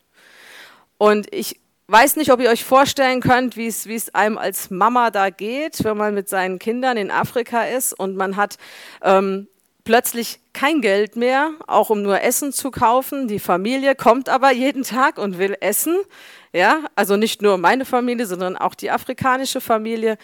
Und 0.99 1.33
ich 1.33 1.61
weiß 1.89 2.17
nicht, 2.17 2.33
ob 2.33 2.41
ihr 2.41 2.51
euch 2.51 2.65
vorstellen 2.65 3.21
könnt, 3.21 3.57
wie 3.57 3.67
es, 3.67 4.15
einem 4.15 4.39
als 4.39 4.71
Mama 4.71 5.11
da 5.11 5.31
geht, 5.31 5.85
wenn 5.85 5.97
man 5.97 6.15
mit 6.15 6.29
seinen 6.29 6.59
Kindern 6.59 6.97
in 6.97 7.11
Afrika 7.11 7.65
ist 7.65 7.93
und 7.93 8.17
man 8.17 8.37
hat 8.37 8.57
ähm, 9.03 9.49
plötzlich 9.85 10.41
kein 10.53 10.81
Geld 10.81 11.15
mehr, 11.17 11.53
auch 11.67 11.91
um 11.91 12.03
nur 12.03 12.23
Essen 12.23 12.53
zu 12.53 12.71
kaufen. 12.71 13.29
Die 13.29 13.39
Familie 13.39 13.95
kommt 13.95 14.29
aber 14.29 14.51
jeden 14.51 14.83
Tag 14.83 15.19
und 15.19 15.39
will 15.39 15.57
essen. 15.61 15.99
Ja, 16.53 16.81
also 16.95 17.17
nicht 17.17 17.43
nur 17.43 17.59
meine 17.59 17.85
Familie, 17.85 18.27
sondern 18.27 18.57
auch 18.57 18.75
die 18.75 18.91
afrikanische 18.91 19.61
Familie. 19.61 20.17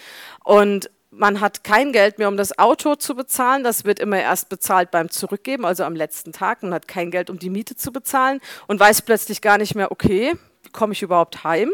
Und 0.45 0.91
man 1.11 1.41
hat 1.41 1.65
kein 1.65 1.93
Geld 1.93 2.19
mehr, 2.19 2.29
um 2.29 2.37
das 2.37 2.59
Auto 2.59 2.95
zu 2.95 3.15
bezahlen. 3.15 3.65
Das 3.65 3.85
wird 3.85 3.99
immer 3.99 4.19
erst 4.19 4.49
bezahlt 4.49 4.91
beim 4.91 5.11
Zurückgeben, 5.11 5.65
also 5.65 5.85
am 5.85 5.95
letzten 5.95 6.33
Tag. 6.33 6.63
Man 6.63 6.73
hat 6.73 6.89
kein 6.89 7.11
Geld, 7.11 7.29
um 7.31 7.39
die 7.39 7.51
Miete 7.51 7.77
zu 7.77 7.93
bezahlen 7.93 8.41
und 8.67 8.81
weiß 8.81 9.03
plötzlich 9.03 9.43
gar 9.43 9.59
nicht 9.59 9.75
mehr, 9.75 9.91
okay, 9.91 10.35
komme 10.73 10.93
ich 10.93 11.03
überhaupt 11.03 11.45
heim? 11.45 11.71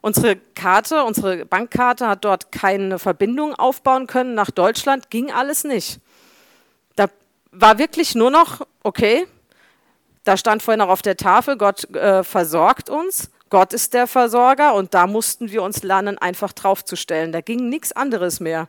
Unsere 0.00 0.36
Karte, 0.36 1.04
unsere 1.04 1.46
Bankkarte 1.46 2.06
hat 2.08 2.26
dort 2.26 2.52
keine 2.52 2.98
Verbindung 2.98 3.54
aufbauen 3.54 4.06
können 4.06 4.34
nach 4.34 4.50
Deutschland, 4.50 5.08
ging 5.08 5.30
alles 5.32 5.64
nicht 5.64 6.00
war 7.54 7.78
wirklich 7.78 8.14
nur 8.14 8.30
noch, 8.30 8.66
okay, 8.82 9.26
da 10.24 10.36
stand 10.36 10.62
vorhin 10.62 10.80
auch 10.80 10.88
auf 10.88 11.02
der 11.02 11.16
Tafel, 11.16 11.56
Gott 11.56 11.84
äh, 11.94 12.24
versorgt 12.24 12.90
uns, 12.90 13.30
Gott 13.50 13.72
ist 13.72 13.94
der 13.94 14.06
Versorger 14.06 14.74
und 14.74 14.94
da 14.94 15.06
mussten 15.06 15.50
wir 15.50 15.62
uns 15.62 15.82
lernen, 15.82 16.18
einfach 16.18 16.52
draufzustellen. 16.52 17.30
Da 17.30 17.40
ging 17.40 17.68
nichts 17.68 17.92
anderes 17.92 18.40
mehr. 18.40 18.68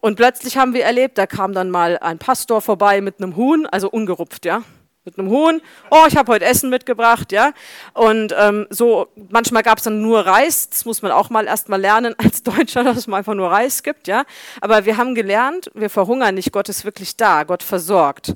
Und 0.00 0.16
plötzlich 0.16 0.58
haben 0.58 0.74
wir 0.74 0.84
erlebt, 0.84 1.16
da 1.16 1.26
kam 1.26 1.54
dann 1.54 1.70
mal 1.70 1.96
ein 1.98 2.18
Pastor 2.18 2.60
vorbei 2.60 3.00
mit 3.00 3.22
einem 3.22 3.36
Huhn, 3.36 3.66
also 3.66 3.88
ungerupft, 3.88 4.44
ja, 4.44 4.62
mit 5.04 5.18
einem 5.18 5.28
Huhn. 5.28 5.60
Oh, 5.90 6.04
ich 6.08 6.16
habe 6.16 6.32
heute 6.32 6.44
Essen 6.44 6.70
mitgebracht, 6.70 7.30
ja. 7.30 7.52
Und 7.92 8.34
ähm, 8.38 8.66
so, 8.70 9.08
manchmal 9.28 9.62
gab 9.62 9.78
es 9.78 9.84
dann 9.84 10.00
nur 10.00 10.20
Reis. 10.20 10.70
Das 10.70 10.84
muss 10.84 11.02
man 11.02 11.12
auch 11.12 11.30
mal 11.30 11.46
erst 11.46 11.68
mal 11.68 11.80
lernen 11.80 12.14
als 12.18 12.42
Deutscher, 12.42 12.84
dass 12.84 12.96
es 12.96 13.06
mal 13.06 13.18
einfach 13.18 13.34
nur 13.34 13.50
Reis 13.50 13.82
gibt, 13.82 14.08
ja. 14.08 14.24
Aber 14.60 14.86
wir 14.86 14.96
haben 14.96 15.14
gelernt, 15.14 15.70
wir 15.74 15.90
verhungern 15.90 16.34
nicht. 16.34 16.52
Gott 16.52 16.68
ist 16.68 16.84
wirklich 16.84 17.16
da. 17.16 17.44
Gott 17.44 17.62
versorgt. 17.62 18.34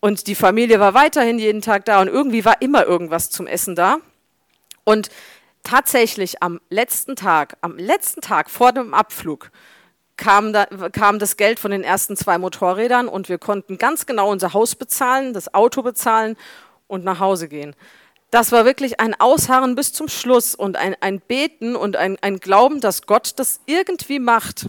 Und 0.00 0.26
die 0.26 0.34
Familie 0.34 0.80
war 0.80 0.94
weiterhin 0.94 1.38
jeden 1.38 1.62
Tag 1.62 1.84
da 1.84 2.00
und 2.00 2.08
irgendwie 2.08 2.44
war 2.44 2.60
immer 2.62 2.84
irgendwas 2.84 3.30
zum 3.30 3.46
Essen 3.46 3.74
da. 3.74 3.98
Und 4.84 5.10
tatsächlich 5.64 6.42
am 6.42 6.60
letzten 6.70 7.16
Tag, 7.16 7.56
am 7.60 7.76
letzten 7.76 8.20
Tag 8.20 8.48
vor 8.48 8.72
dem 8.72 8.94
Abflug, 8.94 9.50
kam, 10.18 10.52
da, 10.52 10.66
kam 10.92 11.18
das 11.18 11.38
Geld 11.38 11.58
von 11.58 11.70
den 11.70 11.82
ersten 11.82 12.16
zwei 12.16 12.36
Motorrädern 12.36 13.08
und 13.08 13.30
wir 13.30 13.38
konnten 13.38 13.78
ganz 13.78 14.04
genau 14.04 14.30
unser 14.30 14.52
Haus 14.52 14.74
bezahlen, 14.74 15.32
das 15.32 15.54
Auto 15.54 15.80
bezahlen 15.82 16.36
und 16.86 17.04
nach 17.04 17.20
Hause 17.20 17.48
gehen. 17.48 17.74
Das 18.30 18.52
war 18.52 18.66
wirklich 18.66 19.00
ein 19.00 19.18
Ausharren 19.18 19.74
bis 19.74 19.94
zum 19.94 20.08
Schluss 20.08 20.54
und 20.54 20.76
ein, 20.76 20.94
ein 21.00 21.20
Beten 21.20 21.74
und 21.76 21.96
ein, 21.96 22.18
ein 22.20 22.40
Glauben, 22.40 22.82
dass 22.82 23.06
Gott 23.06 23.32
das 23.36 23.60
irgendwie 23.64 24.18
macht. 24.18 24.66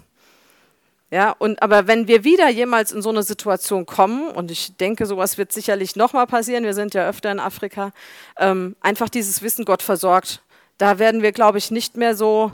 Ja, 1.11 1.35
und 1.39 1.61
aber 1.61 1.87
wenn 1.87 2.07
wir 2.07 2.23
wieder 2.23 2.49
jemals 2.49 2.91
in 2.91 3.01
so 3.01 3.09
eine 3.09 3.23
Situation 3.23 3.85
kommen, 3.87 4.29
und 4.29 4.51
ich 4.51 4.77
denke, 4.77 5.07
sowas 5.07 5.39
wird 5.39 5.51
sicherlich 5.51 5.95
nochmal 5.95 6.27
passieren, 6.27 6.63
wir 6.63 6.75
sind 6.75 6.93
ja 6.93 7.09
öfter 7.09 7.31
in 7.31 7.39
Afrika, 7.39 7.91
ähm, 8.37 8.75
einfach 8.79 9.09
dieses 9.09 9.41
Wissen, 9.41 9.65
Gott 9.65 9.81
versorgt, 9.81 10.43
da 10.77 10.99
werden 10.99 11.23
wir, 11.23 11.31
glaube 11.31 11.57
ich, 11.57 11.71
nicht 11.71 11.97
mehr 11.97 12.15
so 12.15 12.53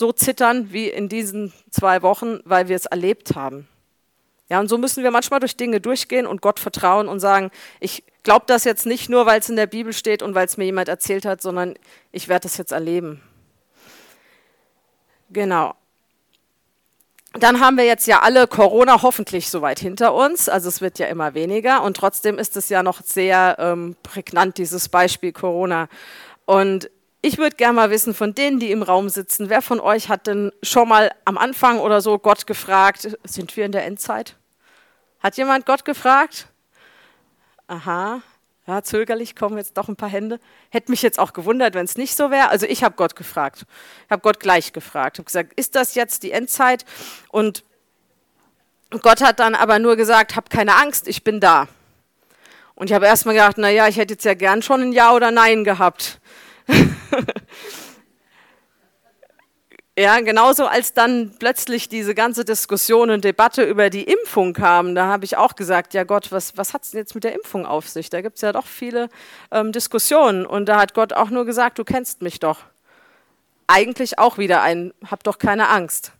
so 0.00 0.12
zittern 0.12 0.72
wie 0.72 0.88
in 0.88 1.10
diesen 1.10 1.52
zwei 1.70 2.00
Wochen, 2.00 2.40
weil 2.44 2.68
wir 2.68 2.74
es 2.74 2.86
erlebt 2.86 3.36
haben. 3.36 3.68
Ja, 4.48 4.58
und 4.58 4.66
so 4.66 4.78
müssen 4.78 5.04
wir 5.04 5.10
manchmal 5.10 5.40
durch 5.40 5.56
Dinge 5.56 5.78
durchgehen 5.80 6.26
und 6.26 6.40
Gott 6.40 6.58
vertrauen 6.58 7.06
und 7.06 7.20
sagen, 7.20 7.50
ich 7.80 8.02
glaube 8.22 8.46
das 8.48 8.64
jetzt 8.64 8.86
nicht 8.86 9.10
nur, 9.10 9.26
weil 9.26 9.40
es 9.40 9.50
in 9.50 9.56
der 9.56 9.66
Bibel 9.66 9.92
steht 9.92 10.22
und 10.22 10.34
weil 10.34 10.46
es 10.46 10.56
mir 10.56 10.64
jemand 10.64 10.88
erzählt 10.88 11.26
hat, 11.26 11.42
sondern 11.42 11.74
ich 12.12 12.28
werde 12.28 12.44
das 12.44 12.56
jetzt 12.56 12.72
erleben. 12.72 13.20
Genau. 15.28 15.74
Dann 17.34 17.60
haben 17.60 17.76
wir 17.76 17.84
jetzt 17.84 18.06
ja 18.06 18.20
alle 18.20 18.48
Corona 18.48 19.02
hoffentlich 19.02 19.50
soweit 19.50 19.78
hinter 19.78 20.14
uns. 20.14 20.48
Also 20.48 20.68
es 20.68 20.80
wird 20.80 20.98
ja 20.98 21.08
immer 21.08 21.34
weniger 21.34 21.82
und 21.82 21.98
trotzdem 21.98 22.38
ist 22.38 22.56
es 22.56 22.70
ja 22.70 22.82
noch 22.82 23.02
sehr 23.02 23.56
ähm, 23.60 23.96
prägnant, 24.02 24.56
dieses 24.56 24.88
Beispiel 24.88 25.32
Corona. 25.32 25.88
Und 26.46 26.90
ich 27.22 27.38
würde 27.38 27.56
gerne 27.56 27.74
mal 27.74 27.90
wissen 27.90 28.14
von 28.14 28.34
denen, 28.34 28.58
die 28.58 28.70
im 28.70 28.82
Raum 28.82 29.08
sitzen, 29.08 29.50
wer 29.50 29.62
von 29.62 29.80
euch 29.80 30.08
hat 30.08 30.26
denn 30.26 30.52
schon 30.62 30.88
mal 30.88 31.12
am 31.24 31.36
Anfang 31.36 31.78
oder 31.78 32.00
so 32.00 32.18
Gott 32.18 32.46
gefragt, 32.46 33.16
sind 33.24 33.56
wir 33.56 33.66
in 33.66 33.72
der 33.72 33.84
Endzeit? 33.84 34.36
Hat 35.20 35.36
jemand 35.36 35.66
Gott 35.66 35.84
gefragt? 35.84 36.46
Aha, 37.66 38.22
ja, 38.66 38.82
zögerlich 38.82 39.36
kommen 39.36 39.58
jetzt 39.58 39.76
doch 39.76 39.88
ein 39.88 39.96
paar 39.96 40.08
Hände. 40.08 40.40
Hätte 40.70 40.90
mich 40.90 41.02
jetzt 41.02 41.18
auch 41.18 41.32
gewundert, 41.32 41.74
wenn 41.74 41.84
es 41.84 41.96
nicht 41.96 42.16
so 42.16 42.30
wäre. 42.30 42.48
Also 42.48 42.66
ich 42.66 42.84
habe 42.84 42.94
Gott 42.94 43.16
gefragt. 43.16 43.66
Ich 44.06 44.10
habe 44.10 44.22
Gott 44.22 44.40
gleich 44.40 44.72
gefragt. 44.72 45.18
Habe 45.18 45.24
gesagt, 45.24 45.52
ist 45.58 45.74
das 45.74 45.94
jetzt 45.94 46.22
die 46.22 46.32
Endzeit? 46.32 46.84
Und 47.30 47.64
Gott 49.02 49.22
hat 49.22 49.40
dann 49.40 49.54
aber 49.54 49.78
nur 49.78 49.96
gesagt, 49.96 50.36
hab 50.36 50.50
keine 50.50 50.76
Angst, 50.76 51.06
ich 51.08 51.22
bin 51.22 51.40
da. 51.40 51.68
Und 52.74 52.88
ich 52.88 52.94
habe 52.94 53.06
erstmal 53.06 53.34
gedacht, 53.34 53.58
naja, 53.58 53.88
ich 53.88 53.96
hätte 53.96 54.14
jetzt 54.14 54.24
ja 54.24 54.34
gern 54.34 54.62
schon 54.62 54.80
ein 54.80 54.92
Ja 54.92 55.12
oder 55.12 55.30
Nein 55.30 55.64
gehabt. 55.64 56.20
ja, 59.98 60.20
genauso 60.20 60.66
als 60.66 60.94
dann 60.94 61.34
plötzlich 61.38 61.88
diese 61.88 62.14
ganze 62.14 62.44
Diskussion 62.44 63.10
und 63.10 63.24
Debatte 63.24 63.64
über 63.64 63.90
die 63.90 64.04
Impfung 64.04 64.52
kam, 64.52 64.94
da 64.94 65.06
habe 65.06 65.24
ich 65.24 65.36
auch 65.36 65.56
gesagt, 65.56 65.94
ja 65.94 66.04
Gott, 66.04 66.32
was, 66.32 66.56
was 66.56 66.74
hat 66.74 66.84
es 66.84 66.90
denn 66.90 67.00
jetzt 67.00 67.14
mit 67.14 67.24
der 67.24 67.34
Impfung 67.34 67.66
auf 67.66 67.88
sich? 67.88 68.10
Da 68.10 68.20
gibt 68.20 68.36
es 68.36 68.42
ja 68.42 68.52
doch 68.52 68.66
viele 68.66 69.08
ähm, 69.50 69.72
Diskussionen 69.72 70.46
und 70.46 70.66
da 70.66 70.80
hat 70.80 70.94
Gott 70.94 71.12
auch 71.12 71.30
nur 71.30 71.44
gesagt, 71.44 71.78
du 71.78 71.84
kennst 71.84 72.22
mich 72.22 72.40
doch. 72.40 72.60
Eigentlich 73.66 74.18
auch 74.18 74.38
wieder 74.38 74.62
ein, 74.62 74.92
hab 75.08 75.22
doch 75.22 75.38
keine 75.38 75.68
Angst. 75.68 76.12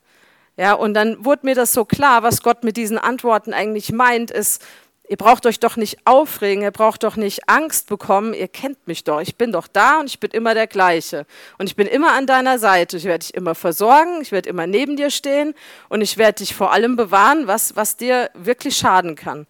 Ja, 0.56 0.74
und 0.74 0.94
dann 0.94 1.24
wurde 1.24 1.46
mir 1.46 1.54
das 1.54 1.72
so 1.72 1.84
klar, 1.84 2.22
was 2.22 2.42
Gott 2.42 2.64
mit 2.64 2.76
diesen 2.76 2.98
Antworten 2.98 3.54
eigentlich 3.54 3.92
meint, 3.92 4.30
ist, 4.30 4.62
Ihr 5.10 5.16
braucht 5.16 5.44
euch 5.44 5.58
doch 5.58 5.76
nicht 5.76 6.06
aufregen, 6.06 6.62
ihr 6.62 6.70
braucht 6.70 7.02
doch 7.02 7.16
nicht 7.16 7.48
Angst 7.48 7.88
bekommen, 7.88 8.32
ihr 8.32 8.46
kennt 8.46 8.86
mich 8.86 9.02
doch. 9.02 9.20
Ich 9.20 9.34
bin 9.34 9.50
doch 9.50 9.66
da 9.66 9.98
und 9.98 10.06
ich 10.06 10.20
bin 10.20 10.30
immer 10.30 10.54
der 10.54 10.68
gleiche. 10.68 11.26
Und 11.58 11.66
ich 11.66 11.74
bin 11.74 11.88
immer 11.88 12.12
an 12.12 12.28
deiner 12.28 12.60
Seite. 12.60 12.96
Ich 12.96 13.06
werde 13.06 13.26
dich 13.26 13.34
immer 13.34 13.56
versorgen, 13.56 14.20
ich 14.22 14.30
werde 14.30 14.48
immer 14.48 14.68
neben 14.68 14.96
dir 14.96 15.10
stehen 15.10 15.54
und 15.88 16.00
ich 16.00 16.16
werde 16.16 16.44
dich 16.44 16.54
vor 16.54 16.70
allem 16.70 16.94
bewahren, 16.94 17.48
was, 17.48 17.74
was 17.74 17.96
dir 17.96 18.30
wirklich 18.34 18.76
schaden 18.76 19.16
kann. 19.16 19.48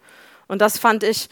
Und 0.49 0.63
das 0.63 0.79
fand 0.79 1.05
ich 1.05 1.29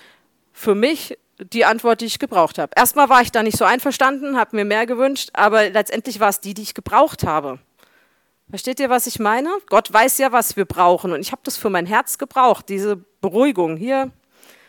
für 0.53 0.75
mich 0.75 1.17
die 1.39 1.65
Antwort, 1.65 2.03
die 2.03 2.07
ich 2.07 2.19
gebraucht 2.19 2.59
habe. 2.59 2.73
Erstmal 2.77 3.09
war 3.09 3.23
ich 3.23 3.33
da 3.33 3.43
nicht 3.43 3.57
so 3.57 3.65
einverstanden, 3.65 4.37
habe 4.37 4.57
mir 4.57 4.67
mehr 4.67 4.85
gewünscht, 4.85 5.31
aber 5.33 5.71
letztendlich 5.71 6.21
war 6.21 6.29
es 6.29 6.41
die, 6.41 6.53
die 6.53 6.65
ich 6.65 6.75
gebraucht 6.75 7.25
habe. 7.25 7.61
Versteht 8.51 8.79
ihr, 8.79 8.91
was 8.91 9.07
ich 9.07 9.19
meine? 9.19 9.51
Gott 9.71 9.91
weiß 9.91 10.19
ja, 10.19 10.33
was 10.33 10.57
wir 10.57 10.67
brauchen. 10.67 11.13
Und 11.13 11.21
ich 11.21 11.33
habe 11.33 11.43
das 11.45 11.57
für 11.57 11.71
mein 11.71 11.87
Herz 11.87 12.19
gebraucht, 12.19 12.69
diese 12.69 12.97
Beruhigung. 13.21 13.77
Hier, 13.77 14.11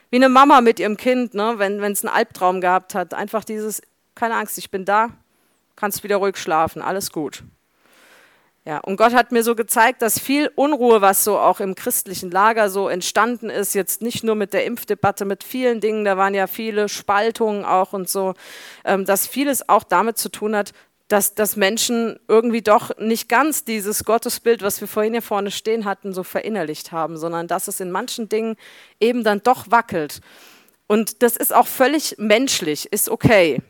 wie 0.10 0.18
eine 0.18 0.30
Mama 0.30 0.62
mit 0.62 0.80
ihrem 0.80 0.98
Kind, 0.98 1.34
ne, 1.34 1.56
wenn 1.58 1.82
es 1.84 2.06
einen 2.06 2.14
Albtraum 2.14 2.62
gehabt 2.62 2.96
hat. 2.96 3.14
Einfach 3.14 3.44
dieses, 3.44 3.82
keine 4.16 4.36
Angst, 4.36 4.58
ich 4.58 4.72
bin 4.72 4.86
da, 4.86 5.10
kannst 5.76 6.04
wieder 6.04 6.18
ruhig 6.18 6.38
schlafen, 6.38 6.82
alles 6.82 7.12
gut. 7.12 7.44
Ja, 8.66 8.80
und 8.80 8.98
Gott 8.98 9.14
hat 9.14 9.32
mir 9.32 9.42
so 9.42 9.56
gezeigt, 9.56 10.02
dass 10.02 10.20
viel 10.20 10.52
Unruhe, 10.54 11.02
was 11.02 11.24
so 11.24 11.40
auch 11.40 11.60
im 11.60 11.76
christlichen 11.76 12.30
Lager 12.30 12.70
so 12.70 12.90
entstanden 12.90 13.50
ist, 13.50 13.74
jetzt 13.74 14.02
nicht 14.02 14.24
nur 14.24 14.36
mit 14.36 14.54
der 14.54 14.66
Impfdebatte, 14.66 15.26
mit 15.26 15.44
vielen 15.44 15.80
Dingen, 15.80 16.06
da 16.06 16.18
waren 16.18 16.34
ja 16.34 16.46
viele 16.46 16.90
Spaltungen 16.90 17.64
auch 17.66 17.94
und 17.94 18.10
so, 18.10 18.34
ähm, 18.84 19.06
dass 19.06 19.26
vieles 19.26 19.70
auch 19.70 19.84
damit 19.84 20.18
zu 20.18 20.30
tun 20.30 20.56
hat, 20.56 20.74
dass, 21.10 21.34
dass 21.34 21.56
Menschen 21.56 22.20
irgendwie 22.28 22.62
doch 22.62 22.96
nicht 22.98 23.28
ganz 23.28 23.66
dieses 23.66 24.06
Gottesbild, 24.06 24.62
was 24.62 24.80
wir 24.80 24.88
vorhin 24.88 25.14
hier 25.14 25.24
vorne 25.24 25.52
stehen 25.52 25.84
hatten, 25.84 26.14
so 26.14 26.24
verinnerlicht 26.24 26.92
haben, 26.92 27.18
sondern 27.18 27.48
dass 27.48 27.68
es 27.68 27.80
in 27.80 27.92
manchen 27.92 28.30
Dingen 28.30 28.56
eben 29.00 29.24
dann 29.24 29.42
doch 29.42 29.72
wackelt. 29.72 30.22
Und 30.88 31.24
das 31.24 31.36
ist 31.36 31.54
auch 31.54 31.68
völlig 31.68 32.16
menschlich, 32.20 32.92
ist 32.94 33.10
okay. 33.10 33.62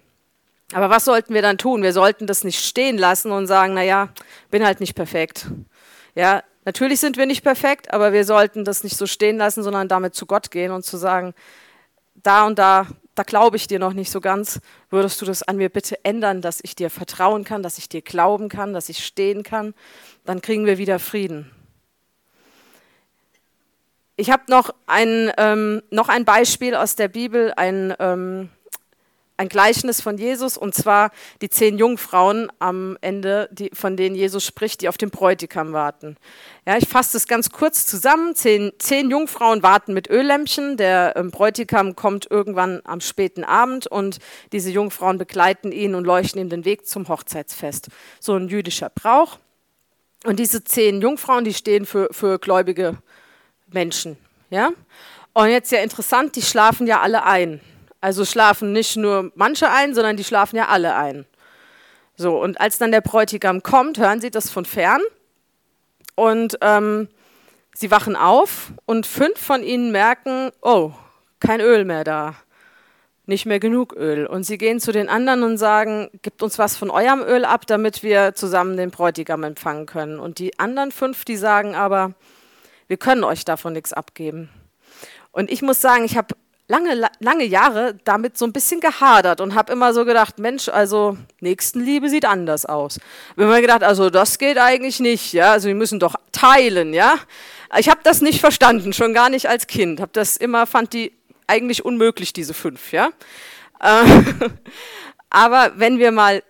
Aber 0.73 0.89
was 0.89 1.05
sollten 1.05 1.33
wir 1.33 1.41
dann 1.41 1.57
tun? 1.57 1.81
Wir 1.81 1.93
sollten 1.93 2.27
das 2.27 2.43
nicht 2.43 2.63
stehen 2.63 2.97
lassen 2.97 3.31
und 3.31 3.47
sagen, 3.47 3.73
naja, 3.73 4.09
bin 4.51 4.65
halt 4.65 4.81
nicht 4.81 4.93
perfekt. 4.93 5.47
Ja, 6.15 6.43
natürlich 6.65 6.99
sind 6.99 7.15
wir 7.15 7.25
nicht 7.25 7.43
perfekt, 7.43 7.93
aber 7.93 8.11
wir 8.11 8.25
sollten 8.25 8.65
das 8.65 8.83
nicht 8.83 8.97
so 8.97 9.07
stehen 9.07 9.37
lassen, 9.37 9.63
sondern 9.63 9.87
damit 9.87 10.13
zu 10.13 10.25
Gott 10.25 10.51
gehen 10.51 10.71
und 10.71 10.83
zu 10.83 10.97
sagen, 10.97 11.33
da 12.15 12.45
und 12.45 12.59
da, 12.59 12.85
da 13.19 13.23
glaube 13.23 13.57
ich 13.57 13.67
dir 13.67 13.79
noch 13.79 13.91
nicht 13.91 14.11
so 14.11 14.21
ganz. 14.21 14.61
Würdest 14.89 15.21
du 15.21 15.25
das 15.25 15.43
an 15.43 15.57
mir 15.57 15.67
bitte 15.67 16.05
ändern, 16.05 16.41
dass 16.41 16.61
ich 16.63 16.73
dir 16.73 16.89
vertrauen 16.89 17.43
kann, 17.43 17.61
dass 17.61 17.77
ich 17.77 17.89
dir 17.89 18.01
glauben 18.01 18.47
kann, 18.47 18.71
dass 18.71 18.87
ich 18.87 19.05
stehen 19.05 19.43
kann? 19.43 19.73
Dann 20.23 20.41
kriegen 20.41 20.65
wir 20.65 20.77
wieder 20.77 20.99
Frieden. 20.99 21.51
Ich 24.15 24.31
habe 24.31 24.43
noch 24.47 24.73
ein, 24.85 25.33
ähm, 25.37 25.81
noch 25.91 26.07
ein 26.07 26.23
Beispiel 26.23 26.75
aus 26.75 26.95
der 26.95 27.09
Bibel, 27.09 27.51
ein 27.57 27.93
ähm, 27.99 28.47
ein 29.39 29.47
Gleichnis 29.47 30.01
von 30.01 30.17
Jesus 30.17 30.57
und 30.57 30.75
zwar 30.75 31.11
die 31.41 31.49
zehn 31.49 31.77
Jungfrauen 31.77 32.51
am 32.59 32.97
Ende, 32.99 33.47
die, 33.53 33.71
von 33.73 33.95
denen 33.95 34.13
Jesus 34.13 34.45
spricht, 34.45 34.81
die 34.81 34.89
auf 34.89 34.97
den 34.97 35.11
Bräutigam 35.11 35.71
warten. 35.71 36.17
Ja, 36.67 36.75
ich 36.75 36.89
fasse 36.89 37.13
das 37.13 37.25
ganz 37.25 37.49
kurz 37.49 37.85
zusammen. 37.85 38.35
Zehn, 38.35 38.73
zehn 38.79 39.09
Jungfrauen 39.09 39.63
warten 39.63 39.93
mit 39.93 40.09
Öllämpchen. 40.09 40.75
Der 40.75 41.13
ähm, 41.15 41.31
Bräutigam 41.31 41.95
kommt 41.95 42.29
irgendwann 42.29 42.81
am 42.83 42.99
späten 42.99 43.45
Abend 43.45 43.87
und 43.87 44.19
diese 44.51 44.71
Jungfrauen 44.71 45.17
begleiten 45.17 45.71
ihn 45.71 45.95
und 45.95 46.03
leuchten 46.03 46.41
ihm 46.41 46.49
den 46.49 46.65
Weg 46.65 46.85
zum 46.85 47.07
Hochzeitsfest. 47.07 47.87
So 48.19 48.35
ein 48.35 48.49
jüdischer 48.49 48.89
Brauch. 48.89 49.39
Und 50.25 50.37
diese 50.37 50.65
zehn 50.65 51.01
Jungfrauen, 51.01 51.45
die 51.45 51.53
stehen 51.53 51.85
für, 51.85 52.09
für 52.11 52.39
gläubige 52.39 52.97
Menschen. 53.67 54.17
Ja? 54.49 54.71
Und 55.31 55.47
jetzt 55.47 55.71
ja 55.71 55.79
interessant, 55.79 56.35
die 56.35 56.41
schlafen 56.41 56.87
ja 56.87 56.99
alle 56.99 57.23
ein. 57.23 57.61
Also 58.01 58.25
schlafen 58.25 58.71
nicht 58.71 58.95
nur 58.95 59.31
manche 59.35 59.69
ein, 59.69 59.93
sondern 59.93 60.17
die 60.17 60.23
schlafen 60.23 60.55
ja 60.55 60.67
alle 60.67 60.95
ein. 60.95 61.25
So, 62.15 62.37
und 62.41 62.59
als 62.59 62.77
dann 62.77 62.91
der 62.91 63.01
Bräutigam 63.01 63.63
kommt, 63.63 63.97
hören 63.97 64.21
sie 64.21 64.31
das 64.31 64.49
von 64.49 64.65
fern 64.65 65.01
und 66.15 66.57
ähm, 66.61 67.07
sie 67.73 67.91
wachen 67.91 68.17
auf 68.17 68.73
und 68.85 69.05
fünf 69.05 69.39
von 69.39 69.63
ihnen 69.63 69.91
merken, 69.91 70.51
oh, 70.61 70.91
kein 71.39 71.61
Öl 71.61 71.85
mehr 71.85 72.03
da, 72.03 72.35
nicht 73.25 73.45
mehr 73.45 73.61
genug 73.61 73.95
Öl. 73.95 74.25
Und 74.25 74.43
sie 74.43 74.57
gehen 74.57 74.81
zu 74.81 74.91
den 74.91 75.07
anderen 75.07 75.43
und 75.43 75.57
sagen, 75.57 76.09
gibt 76.21 76.43
uns 76.43 76.59
was 76.59 76.75
von 76.75 76.89
eurem 76.89 77.21
Öl 77.21 77.45
ab, 77.45 77.67
damit 77.67 78.03
wir 78.03 78.35
zusammen 78.35 78.75
den 78.75 78.91
Bräutigam 78.91 79.43
empfangen 79.43 79.85
können. 79.85 80.19
Und 80.19 80.39
die 80.39 80.59
anderen 80.59 80.91
fünf, 80.91 81.23
die 81.23 81.37
sagen 81.37 81.75
aber, 81.75 82.13
wir 82.87 82.97
können 82.97 83.23
euch 83.23 83.45
davon 83.45 83.73
nichts 83.73 83.93
abgeben. 83.93 84.49
Und 85.31 85.49
ich 85.51 85.61
muss 85.61 85.79
sagen, 85.79 86.03
ich 86.03 86.17
habe 86.17 86.35
lange, 86.69 87.09
lange 87.19 87.43
Jahre 87.43 87.95
damit 88.05 88.37
so 88.37 88.45
ein 88.45 88.53
bisschen 88.53 88.79
gehadert 88.79 89.41
und 89.41 89.55
habe 89.55 89.73
immer 89.73 89.93
so 89.93 90.05
gedacht, 90.05 90.39
Mensch, 90.39 90.69
also 90.69 91.17
Nächstenliebe 91.41 92.09
sieht 92.09 92.25
anders 92.25 92.65
aus. 92.65 92.99
Habe 93.31 93.43
immer 93.43 93.59
gedacht, 93.59 93.83
also 93.83 94.09
das 94.09 94.37
geht 94.37 94.57
eigentlich 94.57 94.99
nicht, 94.99 95.33
ja, 95.33 95.51
also 95.51 95.67
wir 95.67 95.75
müssen 95.75 95.99
doch 95.99 96.15
teilen, 96.31 96.93
ja. 96.93 97.15
Ich 97.77 97.89
habe 97.89 98.01
das 98.03 98.21
nicht 98.21 98.39
verstanden, 98.39 98.93
schon 98.93 99.13
gar 99.13 99.29
nicht 99.29 99.49
als 99.49 99.67
Kind. 99.67 99.99
Habe 99.99 100.11
das 100.13 100.37
immer 100.37 100.65
fand 100.65 100.93
die 100.93 101.11
eigentlich 101.47 101.83
unmöglich 101.83 102.33
diese 102.33 102.53
fünf, 102.53 102.93
ja. 102.93 103.09
Aber 105.31 105.73
wenn 105.75 105.99
wir 105.99 106.11
mal 106.11 106.43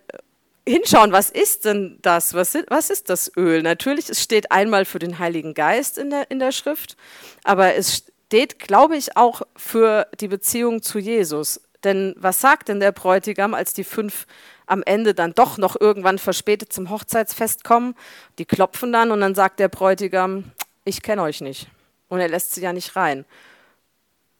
hinschauen, 0.68 1.12
was 1.12 1.30
ist 1.30 1.64
denn 1.64 1.98
das? 2.02 2.34
Was, 2.34 2.56
was 2.68 2.90
ist 2.90 3.08
das 3.08 3.32
Öl? 3.36 3.62
Natürlich, 3.62 4.10
es 4.10 4.22
steht 4.22 4.52
einmal 4.52 4.84
für 4.84 4.98
den 4.98 5.18
Heiligen 5.18 5.54
Geist 5.54 5.96
in 5.96 6.10
der, 6.10 6.30
in 6.30 6.38
der 6.38 6.52
Schrift, 6.52 6.96
aber 7.44 7.74
es 7.74 8.04
steht, 8.30 8.60
glaube 8.60 8.96
ich, 8.96 9.16
auch 9.16 9.42
für 9.56 10.06
die 10.20 10.28
Beziehung 10.28 10.82
zu 10.82 11.00
Jesus. 11.00 11.60
Denn 11.82 12.14
was 12.16 12.40
sagt 12.40 12.68
denn 12.68 12.78
der 12.78 12.92
Bräutigam, 12.92 13.54
als 13.54 13.74
die 13.74 13.82
fünf 13.82 14.28
am 14.66 14.84
Ende 14.84 15.14
dann 15.14 15.32
doch 15.32 15.58
noch 15.58 15.74
irgendwann 15.80 16.16
verspätet 16.16 16.72
zum 16.72 16.90
Hochzeitsfest 16.90 17.64
kommen? 17.64 17.96
Die 18.38 18.44
klopfen 18.44 18.92
dann 18.92 19.10
und 19.10 19.20
dann 19.20 19.34
sagt 19.34 19.58
der 19.58 19.66
Bräutigam, 19.66 20.44
ich 20.84 21.02
kenne 21.02 21.22
euch 21.22 21.40
nicht. 21.40 21.66
Und 22.08 22.20
er 22.20 22.28
lässt 22.28 22.54
sie 22.54 22.60
ja 22.60 22.72
nicht 22.72 22.94
rein. 22.94 23.24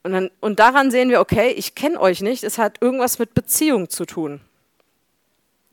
Und, 0.03 0.13
dann, 0.13 0.31
und 0.39 0.59
daran 0.59 0.89
sehen 0.89 1.09
wir, 1.09 1.19
okay, 1.19 1.49
ich 1.49 1.75
kenne 1.75 1.99
euch 1.99 2.21
nicht, 2.21 2.45
es 2.45 2.57
hat 2.57 2.81
irgendwas 2.81 3.19
mit 3.19 3.33
Beziehung 3.33 3.89
zu 3.89 4.05
tun. 4.05 4.39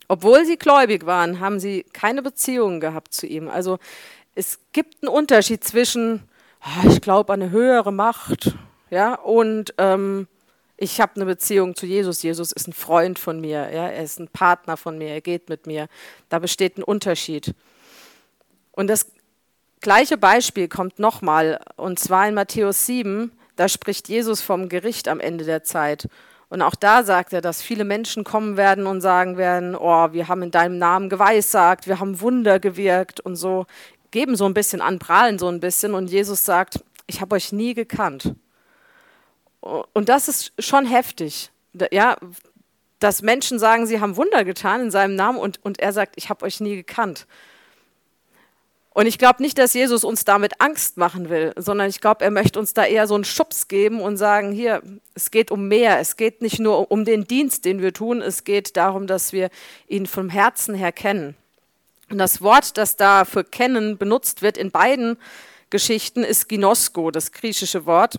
Obwohl 0.08 0.44
sie 0.44 0.56
gläubig 0.56 1.06
waren, 1.06 1.38
haben 1.38 1.60
sie 1.60 1.84
keine 1.92 2.22
Beziehung 2.22 2.80
gehabt 2.80 3.14
zu 3.14 3.28
ihm. 3.28 3.48
Also 3.48 3.78
es 4.34 4.58
gibt 4.72 5.04
einen 5.04 5.14
Unterschied 5.14 5.62
zwischen 5.62 6.28
ich 6.88 7.00
glaube 7.00 7.32
an 7.32 7.42
eine 7.42 7.50
höhere 7.50 7.92
Macht, 7.92 8.54
ja, 8.90 9.14
und 9.14 9.74
ähm, 9.78 10.26
ich 10.76 11.00
habe 11.00 11.16
eine 11.16 11.26
Beziehung 11.26 11.74
zu 11.74 11.86
Jesus. 11.86 12.22
Jesus 12.22 12.52
ist 12.52 12.68
ein 12.68 12.72
Freund 12.72 13.18
von 13.18 13.40
mir, 13.40 13.70
ja, 13.72 13.88
er 13.88 14.02
ist 14.02 14.20
ein 14.20 14.28
Partner 14.28 14.76
von 14.76 14.96
mir, 14.96 15.08
er 15.08 15.20
geht 15.20 15.48
mit 15.48 15.66
mir. 15.66 15.88
Da 16.28 16.38
besteht 16.38 16.78
ein 16.78 16.84
Unterschied. 16.84 17.54
Und 18.72 18.86
das 18.86 19.10
gleiche 19.80 20.16
Beispiel 20.16 20.68
kommt 20.68 20.98
nochmal, 20.98 21.60
und 21.76 21.98
zwar 21.98 22.28
in 22.28 22.34
Matthäus 22.34 22.86
7, 22.86 23.32
da 23.56 23.68
spricht 23.68 24.08
Jesus 24.08 24.40
vom 24.40 24.68
Gericht 24.68 25.08
am 25.08 25.18
Ende 25.18 25.44
der 25.44 25.64
Zeit. 25.64 26.08
Und 26.48 26.62
auch 26.62 26.76
da 26.76 27.02
sagt 27.02 27.32
er, 27.32 27.40
dass 27.40 27.60
viele 27.60 27.84
Menschen 27.84 28.24
kommen 28.24 28.56
werden 28.56 28.86
und 28.86 29.00
sagen 29.00 29.36
werden, 29.36 29.74
oh, 29.74 30.12
wir 30.12 30.28
haben 30.28 30.42
in 30.42 30.50
deinem 30.50 30.78
Namen 30.78 31.08
geweissagt, 31.10 31.86
wir 31.86 32.00
haben 32.00 32.20
Wunder 32.20 32.60
gewirkt 32.60 33.20
und 33.20 33.36
so 33.36 33.66
geben 34.10 34.36
so 34.36 34.46
ein 34.46 34.54
bisschen 34.54 34.80
an, 34.80 34.98
prahlen 34.98 35.38
so 35.38 35.48
ein 35.48 35.60
bisschen 35.60 35.94
und 35.94 36.10
Jesus 36.10 36.44
sagt, 36.44 36.84
ich 37.06 37.20
habe 37.20 37.36
euch 37.36 37.52
nie 37.52 37.74
gekannt. 37.74 38.34
Und 39.60 40.08
das 40.08 40.28
ist 40.28 40.52
schon 40.58 40.86
heftig, 40.86 41.50
ja, 41.90 42.16
dass 43.00 43.22
Menschen 43.22 43.58
sagen, 43.58 43.86
sie 43.86 44.00
haben 44.00 44.16
Wunder 44.16 44.44
getan 44.44 44.82
in 44.82 44.90
seinem 44.90 45.14
Namen 45.14 45.38
und, 45.38 45.64
und 45.64 45.78
er 45.80 45.92
sagt, 45.92 46.14
ich 46.16 46.30
habe 46.30 46.44
euch 46.44 46.60
nie 46.60 46.76
gekannt. 46.76 47.26
Und 48.90 49.06
ich 49.06 49.18
glaube 49.18 49.42
nicht, 49.42 49.58
dass 49.58 49.74
Jesus 49.74 50.02
uns 50.02 50.24
damit 50.24 50.60
Angst 50.60 50.96
machen 50.96 51.28
will, 51.28 51.52
sondern 51.56 51.88
ich 51.88 52.00
glaube, 52.00 52.24
er 52.24 52.32
möchte 52.32 52.58
uns 52.58 52.74
da 52.74 52.84
eher 52.84 53.06
so 53.06 53.14
einen 53.14 53.22
Schubs 53.22 53.68
geben 53.68 54.00
und 54.00 54.16
sagen, 54.16 54.50
hier, 54.50 54.82
es 55.14 55.30
geht 55.30 55.52
um 55.52 55.68
mehr. 55.68 56.00
Es 56.00 56.16
geht 56.16 56.42
nicht 56.42 56.58
nur 56.58 56.90
um 56.90 57.04
den 57.04 57.24
Dienst, 57.24 57.64
den 57.64 57.80
wir 57.80 57.92
tun, 57.92 58.20
es 58.20 58.42
geht 58.42 58.76
darum, 58.76 59.06
dass 59.06 59.32
wir 59.32 59.50
ihn 59.86 60.06
vom 60.06 60.28
Herzen 60.30 60.74
her 60.74 60.90
kennen. 60.90 61.36
Und 62.10 62.18
das 62.18 62.40
Wort, 62.40 62.76
das 62.76 62.96
da 62.96 63.24
für 63.24 63.44
kennen 63.44 63.98
benutzt 63.98 64.42
wird 64.42 64.56
in 64.56 64.70
beiden 64.70 65.18
Geschichten, 65.70 66.24
ist 66.24 66.48
Ginosko, 66.48 67.10
das 67.10 67.32
griechische 67.32 67.84
Wort. 67.86 68.18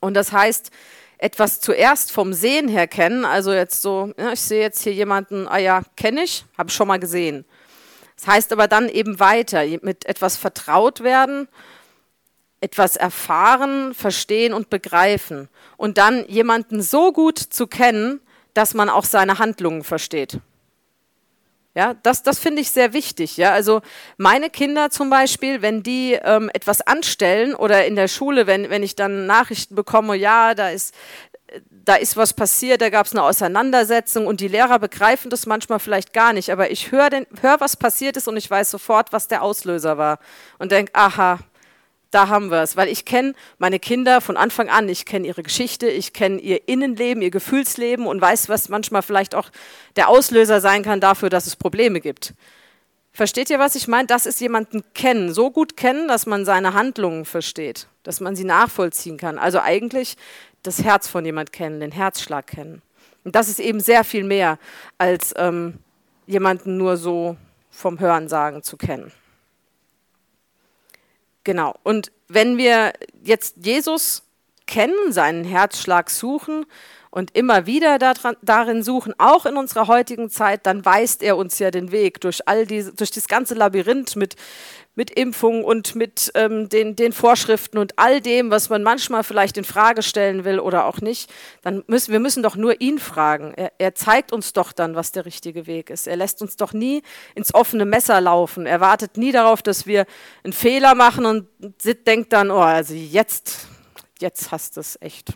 Und 0.00 0.14
das 0.14 0.32
heißt, 0.32 0.70
etwas 1.18 1.60
zuerst 1.60 2.12
vom 2.12 2.32
Sehen 2.32 2.68
her 2.68 2.86
kennen, 2.86 3.24
also 3.24 3.52
jetzt 3.52 3.82
so, 3.82 4.12
ja, 4.18 4.32
ich 4.32 4.40
sehe 4.40 4.60
jetzt 4.60 4.82
hier 4.82 4.92
jemanden, 4.92 5.48
ah 5.48 5.58
ja, 5.58 5.82
kenne 5.96 6.22
ich, 6.22 6.44
habe 6.56 6.70
schon 6.70 6.88
mal 6.88 6.98
gesehen. 6.98 7.44
Das 8.16 8.26
heißt 8.26 8.52
aber 8.52 8.68
dann 8.68 8.88
eben 8.88 9.18
weiter, 9.18 9.64
mit 9.82 10.06
etwas 10.06 10.36
vertraut 10.36 11.00
werden, 11.00 11.48
etwas 12.60 12.96
erfahren, 12.96 13.94
verstehen 13.94 14.52
und 14.52 14.70
begreifen. 14.70 15.48
Und 15.76 15.98
dann 15.98 16.26
jemanden 16.28 16.82
so 16.82 17.12
gut 17.12 17.38
zu 17.38 17.66
kennen, 17.66 18.20
dass 18.54 18.74
man 18.74 18.88
auch 18.88 19.04
seine 19.04 19.38
Handlungen 19.38 19.84
versteht. 19.84 20.40
Ja, 21.76 21.92
das, 22.02 22.22
das 22.22 22.38
finde 22.38 22.62
ich 22.62 22.70
sehr 22.70 22.94
wichtig. 22.94 23.36
Ja, 23.36 23.52
also 23.52 23.82
meine 24.16 24.48
Kinder 24.48 24.88
zum 24.88 25.10
Beispiel, 25.10 25.60
wenn 25.60 25.82
die 25.82 26.14
ähm, 26.14 26.50
etwas 26.54 26.80
anstellen 26.80 27.54
oder 27.54 27.84
in 27.84 27.96
der 27.96 28.08
Schule, 28.08 28.46
wenn, 28.46 28.70
wenn 28.70 28.82
ich 28.82 28.96
dann 28.96 29.26
Nachrichten 29.26 29.74
bekomme, 29.74 30.16
ja, 30.16 30.54
da 30.54 30.70
ist, 30.70 30.94
da 31.70 31.96
ist 31.96 32.16
was 32.16 32.32
passiert, 32.32 32.80
da 32.80 32.88
gab 32.88 33.04
es 33.04 33.12
eine 33.12 33.24
Auseinandersetzung 33.24 34.26
und 34.26 34.40
die 34.40 34.48
Lehrer 34.48 34.78
begreifen 34.78 35.28
das 35.28 35.44
manchmal 35.44 35.78
vielleicht 35.78 36.14
gar 36.14 36.32
nicht, 36.32 36.50
aber 36.50 36.70
ich 36.70 36.92
höre, 36.92 37.10
hör, 37.42 37.60
was 37.60 37.76
passiert 37.76 38.16
ist 38.16 38.26
und 38.26 38.38
ich 38.38 38.50
weiß 38.50 38.70
sofort, 38.70 39.12
was 39.12 39.28
der 39.28 39.42
Auslöser 39.42 39.98
war 39.98 40.18
und 40.58 40.72
denke, 40.72 40.94
aha, 40.94 41.40
da 42.16 42.28
haben 42.28 42.50
wir 42.50 42.62
es, 42.62 42.76
weil 42.76 42.88
ich 42.88 43.04
kenne 43.04 43.34
meine 43.58 43.78
Kinder 43.78 44.22
von 44.22 44.38
Anfang 44.38 44.70
an, 44.70 44.88
ich 44.88 45.04
kenne 45.04 45.26
ihre 45.26 45.42
Geschichte, 45.42 45.86
ich 45.86 46.14
kenne 46.14 46.40
ihr 46.40 46.66
Innenleben, 46.66 47.22
ihr 47.22 47.30
Gefühlsleben 47.30 48.06
und 48.06 48.22
weiß, 48.22 48.48
was 48.48 48.70
manchmal 48.70 49.02
vielleicht 49.02 49.34
auch 49.34 49.50
der 49.96 50.08
Auslöser 50.08 50.62
sein 50.62 50.82
kann 50.82 50.98
dafür, 50.98 51.28
dass 51.28 51.46
es 51.46 51.56
Probleme 51.56 52.00
gibt. 52.00 52.32
Versteht 53.12 53.50
ihr, 53.50 53.58
was 53.58 53.74
ich 53.74 53.86
meine? 53.86 54.06
Das 54.06 54.24
ist 54.24 54.40
jemanden 54.40 54.82
kennen, 54.94 55.34
so 55.34 55.50
gut 55.50 55.76
kennen, 55.76 56.08
dass 56.08 56.24
man 56.24 56.46
seine 56.46 56.72
Handlungen 56.72 57.26
versteht, 57.26 57.86
dass 58.02 58.20
man 58.20 58.34
sie 58.34 58.44
nachvollziehen 58.44 59.18
kann. 59.18 59.38
Also 59.38 59.60
eigentlich 59.60 60.16
das 60.62 60.82
Herz 60.82 61.08
von 61.08 61.22
jemand 61.22 61.52
kennen, 61.52 61.80
den 61.80 61.92
Herzschlag 61.92 62.46
kennen. 62.46 62.80
Und 63.24 63.34
das 63.36 63.48
ist 63.48 63.60
eben 63.60 63.80
sehr 63.80 64.04
viel 64.04 64.24
mehr 64.24 64.58
als 64.96 65.34
ähm, 65.36 65.80
jemanden 66.26 66.78
nur 66.78 66.96
so 66.96 67.36
vom 67.70 68.00
Hörensagen 68.00 68.62
zu 68.62 68.78
kennen. 68.78 69.12
Genau. 71.46 71.76
Und 71.84 72.10
wenn 72.26 72.58
wir 72.58 72.92
jetzt 73.22 73.64
Jesus 73.64 74.24
kennen, 74.66 75.12
seinen 75.12 75.44
Herzschlag 75.44 76.10
suchen 76.10 76.66
und 77.16 77.34
immer 77.34 77.64
wieder 77.64 77.98
darin 78.42 78.82
suchen, 78.82 79.14
auch 79.16 79.46
in 79.46 79.56
unserer 79.56 79.86
heutigen 79.86 80.28
Zeit, 80.28 80.66
dann 80.66 80.84
weist 80.84 81.22
er 81.22 81.38
uns 81.38 81.58
ja 81.58 81.70
den 81.70 81.90
Weg 81.90 82.20
durch 82.20 82.46
all 82.46 82.66
diese, 82.66 82.92
durch 82.92 83.10
das 83.10 83.26
ganze 83.26 83.54
Labyrinth 83.54 84.16
mit, 84.16 84.36
mit 84.96 85.12
Impfung 85.12 85.64
und 85.64 85.94
mit 85.94 86.30
ähm, 86.34 86.68
den, 86.68 86.94
den 86.94 87.14
Vorschriften 87.14 87.78
und 87.78 87.98
all 87.98 88.20
dem, 88.20 88.50
was 88.50 88.68
man 88.68 88.82
manchmal 88.82 89.24
vielleicht 89.24 89.56
in 89.56 89.64
Frage 89.64 90.02
stellen 90.02 90.44
will 90.44 90.60
oder 90.60 90.84
auch 90.84 91.00
nicht, 91.00 91.32
dann 91.62 91.82
müssen 91.86 92.12
wir 92.12 92.20
müssen 92.20 92.42
doch 92.42 92.54
nur 92.54 92.82
ihn 92.82 92.98
fragen. 92.98 93.54
Er, 93.56 93.72
er 93.78 93.94
zeigt 93.94 94.30
uns 94.30 94.52
doch 94.52 94.72
dann, 94.72 94.94
was 94.94 95.10
der 95.10 95.24
richtige 95.24 95.66
Weg 95.66 95.88
ist. 95.88 96.06
Er 96.06 96.16
lässt 96.16 96.42
uns 96.42 96.56
doch 96.56 96.74
nie 96.74 97.00
ins 97.34 97.54
offene 97.54 97.86
Messer 97.86 98.20
laufen. 98.20 98.66
Er 98.66 98.82
wartet 98.82 99.16
nie 99.16 99.32
darauf, 99.32 99.62
dass 99.62 99.86
wir 99.86 100.04
einen 100.44 100.52
Fehler 100.52 100.94
machen 100.94 101.24
und 101.24 101.48
denkt 102.06 102.34
dann, 102.34 102.50
oh, 102.50 102.60
also 102.60 102.92
jetzt, 102.92 103.68
jetzt 104.20 104.52
hast 104.52 104.76
du 104.76 104.80
es 104.80 104.98
echt. 105.00 105.32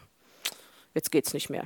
Jetzt 0.94 1.10
geht's 1.10 1.32
nicht 1.34 1.50
mehr. 1.50 1.64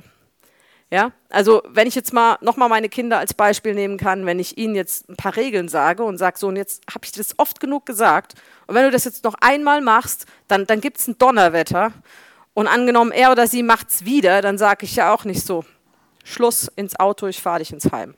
Ja, 0.91 1.11
also 1.29 1.63
wenn 1.67 1.87
ich 1.87 1.95
jetzt 1.95 2.13
mal 2.13 2.37
nochmal 2.41 2.69
meine 2.69 2.89
Kinder 2.89 3.17
als 3.17 3.33
Beispiel 3.33 3.73
nehmen 3.73 3.97
kann, 3.97 4.25
wenn 4.25 4.37
ich 4.37 4.57
ihnen 4.57 4.75
jetzt 4.75 5.09
ein 5.09 5.15
paar 5.15 5.35
Regeln 5.35 5.67
sage 5.67 6.03
und 6.03 6.17
sage, 6.17 6.37
so, 6.37 6.47
und 6.47 6.57
jetzt 6.57 6.83
habe 6.93 7.05
ich 7.05 7.11
das 7.11 7.39
oft 7.39 7.59
genug 7.59 7.85
gesagt, 7.87 8.35
und 8.67 8.75
wenn 8.75 8.83
du 8.83 8.91
das 8.91 9.03
jetzt 9.03 9.23
noch 9.23 9.35
einmal 9.41 9.81
machst, 9.81 10.27
dann, 10.47 10.67
dann 10.67 10.81
gibt 10.81 10.99
es 10.99 11.07
ein 11.07 11.17
Donnerwetter. 11.17 11.91
Und 12.53 12.67
angenommen, 12.67 13.11
er 13.11 13.31
oder 13.31 13.47
sie 13.47 13.63
macht 13.63 13.89
es 13.89 14.05
wieder, 14.05 14.41
dann 14.41 14.57
sage 14.57 14.85
ich 14.85 14.95
ja 14.95 15.13
auch 15.13 15.25
nicht 15.25 15.45
so, 15.45 15.65
Schluss 16.23 16.71
ins 16.75 16.99
Auto, 16.99 17.27
ich 17.27 17.41
fahre 17.41 17.59
dich 17.59 17.73
ins 17.73 17.91
Heim. 17.91 18.15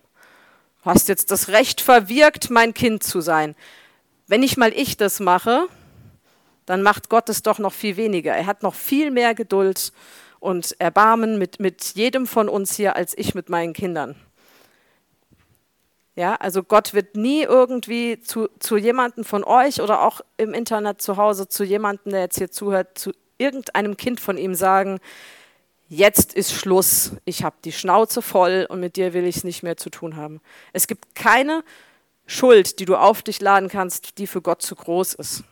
Du 0.84 0.91
hast 0.91 1.10
jetzt 1.10 1.32
das 1.32 1.50
Recht 1.50 1.82
verwirkt, 1.82 2.50
mein 2.50 2.74
Kind 2.74 3.04
zu 3.04 3.22
sein. 3.22 3.56
Wenn 4.28 4.41
nicht 4.41 4.58
mal 4.58 4.74
ich 4.74 4.98
das 4.98 5.20
mache, 5.20 5.67
dann 6.65 6.82
macht 6.82 7.10
Gott 7.10 7.30
es 7.30 7.43
doch 7.43 7.60
noch 7.60 7.74
viel 7.74 7.98
weniger. 7.98 8.34
Er 8.34 8.46
hat 8.46 8.62
noch 8.62 8.76
viel 8.76 9.10
mehr 9.10 9.34
Geduld 9.34 9.91
und 10.39 10.76
Erbarmen 10.80 11.38
mit, 11.38 11.60
mit 11.60 11.95
jedem 11.95 12.28
von 12.28 12.50
uns 12.50 12.76
hier 12.76 12.95
als 12.95 13.17
ich 13.17 13.36
mit 13.36 13.50
meinen 13.50 13.73
Kindern. 13.73 14.15
Ja, 16.15 16.34
also 16.36 16.63
Gott 16.63 16.95
wird 16.95 17.15
nie 17.15 17.43
irgendwie 17.43 18.19
zu, 18.19 18.50
zu 18.58 18.76
jemandem 18.76 19.23
von 19.23 19.43
euch 19.43 19.82
oder 19.82 20.02
auch 20.02 20.21
im 20.38 20.54
Internet 20.56 21.00
zu 21.00 21.17
Hause 21.17 21.47
zu 21.47 21.63
jemandem, 21.63 22.12
der 22.12 22.21
jetzt 22.21 22.39
hier 22.39 22.50
zuhört, 22.50 22.97
zu 22.97 23.12
irgendeinem 23.38 23.97
Kind 23.97 24.19
von 24.19 24.36
ihm 24.36 24.56
sagen, 24.56 25.00
jetzt 25.89 26.34
ist 26.34 26.54
Schluss, 26.54 27.12
ich 27.26 27.43
habe 27.43 27.58
die 27.63 27.71
Schnauze 27.71 28.23
voll 28.23 28.65
und 28.67 28.80
mit 28.80 28.95
dir 28.95 29.13
will 29.13 29.26
ich 29.26 29.38
es 29.38 29.43
nicht 29.43 29.62
mehr 29.62 29.78
zu 29.78 29.91
tun 29.91 30.15
haben. 30.15 30.41
Es 30.73 30.88
gibt 30.88 31.13
keine 31.13 31.63
Schuld, 32.26 32.80
die 32.80 32.86
du 32.86 32.95
auf 32.95 33.21
dich 33.21 33.39
laden 33.39 33.69
kannst, 33.69 34.17
die 34.17 34.26
für 34.26 34.41
Gott 34.41 34.63
zu 34.63 34.76
groß 34.76 35.13
ist. 35.13 35.43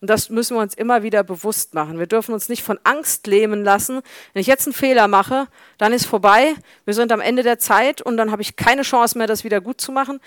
Und 0.00 0.08
das 0.08 0.30
müssen 0.30 0.56
wir 0.56 0.62
uns 0.62 0.74
immer 0.74 1.02
wieder 1.02 1.22
bewusst 1.22 1.74
machen. 1.74 1.98
Wir 1.98 2.06
dürfen 2.06 2.32
uns 2.32 2.48
nicht 2.48 2.62
von 2.62 2.78
Angst 2.84 3.26
lähmen 3.26 3.62
lassen. 3.62 4.00
Wenn 4.32 4.40
ich 4.40 4.46
jetzt 4.46 4.66
einen 4.66 4.72
Fehler 4.72 5.08
mache, 5.08 5.46
dann 5.76 5.92
ist 5.92 6.06
vorbei. 6.06 6.54
Wir 6.86 6.94
sind 6.94 7.12
am 7.12 7.20
Ende 7.20 7.42
der 7.42 7.58
Zeit 7.58 8.00
und 8.00 8.16
dann 8.16 8.30
habe 8.30 8.40
ich 8.40 8.56
keine 8.56 8.82
Chance 8.82 9.18
mehr, 9.18 9.26
das 9.26 9.44
wieder 9.44 9.60
gut 9.60 9.80
zu 9.80 9.92
machen. 9.92 10.20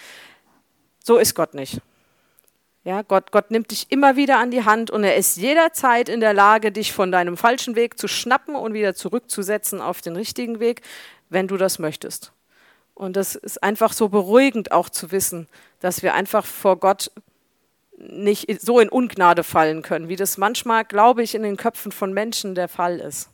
So 1.03 1.17
ist 1.17 1.33
Gott 1.33 1.55
nicht. 1.55 1.81
Ja, 2.83 3.01
Gott, 3.01 3.31
Gott 3.31 3.49
nimmt 3.49 3.71
dich 3.71 3.91
immer 3.91 4.15
wieder 4.15 4.39
an 4.39 4.51
die 4.51 4.65
Hand 4.65 4.91
und 4.91 5.05
er 5.05 5.15
ist 5.15 5.37
jederzeit 5.37 6.09
in 6.09 6.19
der 6.19 6.33
Lage, 6.33 6.71
dich 6.71 6.91
von 6.91 7.11
deinem 7.11 7.37
falschen 7.37 7.75
Weg 7.75 7.97
zu 7.97 8.09
schnappen 8.09 8.55
und 8.55 8.73
wieder 8.73 8.93
zurückzusetzen 8.93 9.81
auf 9.81 10.01
den 10.01 10.17
richtigen 10.17 10.59
Weg, 10.59 10.81
wenn 11.29 11.47
du 11.47 11.55
das 11.55 11.79
möchtest. 11.79 12.33
Und 12.93 13.15
das 13.15 13.35
ist 13.35 13.63
einfach 13.63 13.93
so 13.93 14.09
beruhigend 14.09 14.71
auch 14.71 14.89
zu 14.89 15.11
wissen, 15.11 15.47
dass 15.79 16.03
wir 16.03 16.13
einfach 16.13 16.45
vor 16.45 16.77
Gott 16.77 17.09
nicht 18.09 18.61
so 18.61 18.79
in 18.79 18.89
Ungnade 18.89 19.43
fallen 19.43 19.81
können, 19.81 20.09
wie 20.09 20.15
das 20.15 20.37
manchmal, 20.37 20.85
glaube 20.85 21.23
ich, 21.23 21.35
in 21.35 21.43
den 21.43 21.57
Köpfen 21.57 21.91
von 21.91 22.13
Menschen 22.13 22.55
der 22.55 22.67
Fall 22.67 22.99
ist. 22.99 23.29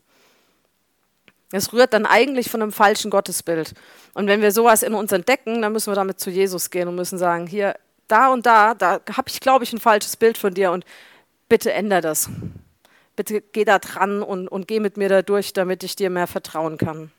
Es 1.51 1.73
rührt 1.73 1.93
dann 1.93 2.05
eigentlich 2.05 2.49
von 2.49 2.61
einem 2.61 2.71
falschen 2.71 3.09
Gottesbild. 3.09 3.73
Und 4.13 4.27
wenn 4.27 4.41
wir 4.41 4.51
sowas 4.51 4.83
in 4.83 4.93
uns 4.93 5.11
entdecken, 5.11 5.61
dann 5.61 5.73
müssen 5.73 5.91
wir 5.91 5.95
damit 5.95 6.19
zu 6.19 6.29
Jesus 6.29 6.69
gehen 6.69 6.87
und 6.87 6.95
müssen 6.95 7.17
sagen, 7.17 7.47
hier, 7.47 7.75
da 8.07 8.29
und 8.29 8.45
da, 8.45 8.75
da 8.75 9.01
habe 9.11 9.29
ich, 9.29 9.39
glaube 9.39 9.63
ich, 9.63 9.73
ein 9.73 9.79
falsches 9.79 10.15
Bild 10.15 10.37
von 10.37 10.53
dir 10.53 10.71
und 10.71 10.85
bitte 11.47 11.73
ändere 11.73 12.01
das. 12.01 12.29
Bitte 13.15 13.41
geh 13.41 13.65
da 13.65 13.79
dran 13.79 14.21
und, 14.21 14.47
und 14.47 14.67
geh 14.67 14.79
mit 14.79 14.97
mir 14.97 15.09
da 15.09 15.21
durch, 15.21 15.53
damit 15.53 15.83
ich 15.83 15.95
dir 15.95 16.09
mehr 16.09 16.27
vertrauen 16.27 16.77
kann. 16.77 17.11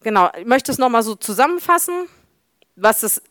Genau, 0.00 0.30
ich 0.36 0.46
möchte 0.46 0.72
es 0.72 0.78
nochmal 0.78 1.02
so 1.02 1.14
zusammenfassen 1.14 2.06
was 2.82 3.02
es, 3.02 3.22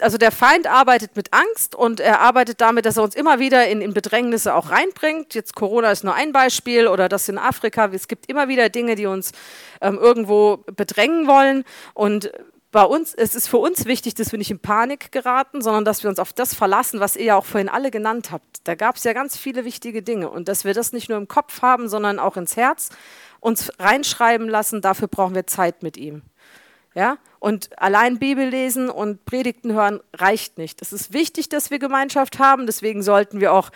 also 0.00 0.18
der 0.18 0.30
Feind 0.30 0.66
arbeitet 0.66 1.16
mit 1.16 1.32
Angst 1.32 1.74
und 1.74 2.00
er 2.00 2.20
arbeitet 2.20 2.60
damit, 2.60 2.86
dass 2.86 2.96
er 2.96 3.02
uns 3.02 3.14
immer 3.14 3.38
wieder 3.38 3.68
in, 3.68 3.80
in 3.80 3.92
Bedrängnisse 3.94 4.54
auch 4.54 4.70
reinbringt. 4.70 5.34
Jetzt 5.34 5.54
Corona 5.54 5.90
ist 5.90 6.04
nur 6.04 6.14
ein 6.14 6.32
Beispiel 6.32 6.86
oder 6.86 7.08
das 7.08 7.28
in 7.28 7.38
Afrika. 7.38 7.86
Es 7.92 8.08
gibt 8.08 8.26
immer 8.28 8.48
wieder 8.48 8.68
Dinge, 8.68 8.94
die 8.94 9.06
uns 9.06 9.32
ähm, 9.80 9.98
irgendwo 9.98 10.58
bedrängen 10.74 11.26
wollen 11.26 11.64
und 11.94 12.30
bei 12.72 12.82
uns, 12.82 13.14
es 13.14 13.34
ist 13.34 13.48
für 13.48 13.56
uns 13.56 13.86
wichtig, 13.86 14.14
dass 14.16 14.32
wir 14.32 14.38
nicht 14.38 14.50
in 14.50 14.58
Panik 14.58 15.10
geraten, 15.10 15.62
sondern 15.62 15.86
dass 15.86 16.02
wir 16.02 16.10
uns 16.10 16.18
auf 16.18 16.34
das 16.34 16.54
verlassen, 16.54 17.00
was 17.00 17.16
ihr 17.16 17.24
ja 17.24 17.36
auch 17.36 17.46
vorhin 17.46 17.70
alle 17.70 17.90
genannt 17.90 18.32
habt. 18.32 18.44
Da 18.64 18.74
gab 18.74 18.96
es 18.96 19.04
ja 19.04 19.14
ganz 19.14 19.38
viele 19.38 19.64
wichtige 19.64 20.02
Dinge 20.02 20.28
und 20.28 20.46
dass 20.46 20.66
wir 20.66 20.74
das 20.74 20.92
nicht 20.92 21.08
nur 21.08 21.16
im 21.16 21.26
Kopf 21.26 21.62
haben, 21.62 21.88
sondern 21.88 22.18
auch 22.18 22.36
ins 22.36 22.54
Herz 22.54 22.90
uns 23.40 23.72
reinschreiben 23.78 24.48
lassen, 24.48 24.82
dafür 24.82 25.08
brauchen 25.08 25.34
wir 25.34 25.46
Zeit 25.46 25.82
mit 25.82 25.96
ihm. 25.96 26.22
Ja? 26.96 27.18
Und 27.38 27.78
allein 27.80 28.18
Bibel 28.18 28.48
lesen 28.48 28.88
und 28.88 29.26
Predigten 29.26 29.74
hören 29.74 30.00
reicht 30.14 30.56
nicht. 30.56 30.80
Es 30.80 30.94
ist 30.94 31.12
wichtig, 31.12 31.50
dass 31.50 31.70
wir 31.70 31.78
Gemeinschaft 31.78 32.38
haben. 32.38 32.66
Deswegen 32.66 33.02
sollten 33.02 33.38
wir 33.38 33.52
auch 33.52 33.70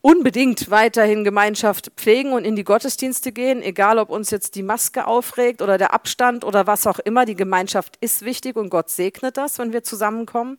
unbedingt 0.00 0.70
weiterhin 0.70 1.24
Gemeinschaft 1.24 1.92
pflegen 1.96 2.32
und 2.32 2.44
in 2.44 2.56
die 2.56 2.64
Gottesdienste 2.64 3.32
gehen, 3.32 3.62
egal 3.62 3.98
ob 3.98 4.08
uns 4.08 4.30
jetzt 4.30 4.54
die 4.54 4.62
Maske 4.62 5.06
aufregt 5.06 5.60
oder 5.60 5.76
der 5.76 5.92
Abstand 5.92 6.42
oder 6.42 6.66
was 6.66 6.86
auch 6.86 6.98
immer. 6.98 7.26
Die 7.26 7.36
Gemeinschaft 7.36 7.96
ist 8.00 8.24
wichtig 8.24 8.56
und 8.56 8.70
Gott 8.70 8.88
segnet 8.88 9.36
das, 9.36 9.58
wenn 9.58 9.74
wir 9.74 9.82
zusammenkommen. 9.82 10.58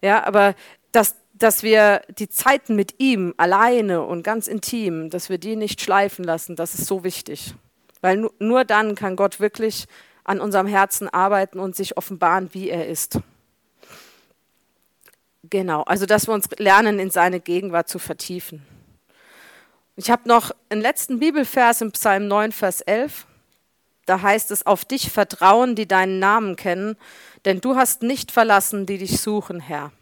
Ja, 0.00 0.24
aber 0.24 0.54
dass, 0.92 1.16
dass 1.34 1.62
wir 1.62 2.00
die 2.18 2.30
Zeiten 2.30 2.76
mit 2.76 2.94
ihm 2.98 3.34
alleine 3.36 4.02
und 4.02 4.22
ganz 4.22 4.48
intim, 4.48 5.10
dass 5.10 5.28
wir 5.28 5.36
die 5.36 5.56
nicht 5.56 5.82
schleifen 5.82 6.24
lassen, 6.24 6.56
das 6.56 6.74
ist 6.74 6.86
so 6.86 7.04
wichtig. 7.04 7.54
Weil 8.00 8.30
nur 8.38 8.64
dann 8.64 8.94
kann 8.94 9.16
Gott 9.16 9.38
wirklich 9.38 9.86
an 10.26 10.40
unserem 10.40 10.66
Herzen 10.66 11.08
arbeiten 11.08 11.60
und 11.60 11.76
sich 11.76 11.96
offenbaren, 11.96 12.52
wie 12.52 12.68
er 12.68 12.88
ist. 12.88 13.20
Genau, 15.48 15.82
also 15.82 16.06
dass 16.06 16.26
wir 16.26 16.34
uns 16.34 16.48
lernen, 16.58 16.98
in 16.98 17.10
seine 17.10 17.38
Gegenwart 17.38 17.88
zu 17.88 17.98
vertiefen. 17.98 18.66
Ich 19.94 20.10
habe 20.10 20.28
noch 20.28 20.50
einen 20.68 20.82
letzten 20.82 21.20
Bibelvers 21.20 21.80
im 21.80 21.92
Psalm 21.92 22.26
9, 22.26 22.52
Vers 22.52 22.80
11. 22.80 23.26
Da 24.04 24.20
heißt 24.20 24.50
es, 24.50 24.66
auf 24.66 24.84
dich 24.84 25.10
vertrauen, 25.10 25.74
die 25.74 25.86
deinen 25.86 26.18
Namen 26.18 26.56
kennen, 26.56 26.96
denn 27.44 27.60
du 27.60 27.76
hast 27.76 28.02
nicht 28.02 28.32
verlassen, 28.32 28.86
die 28.86 28.98
dich 28.98 29.20
suchen, 29.20 29.60
Herr. 29.60 29.92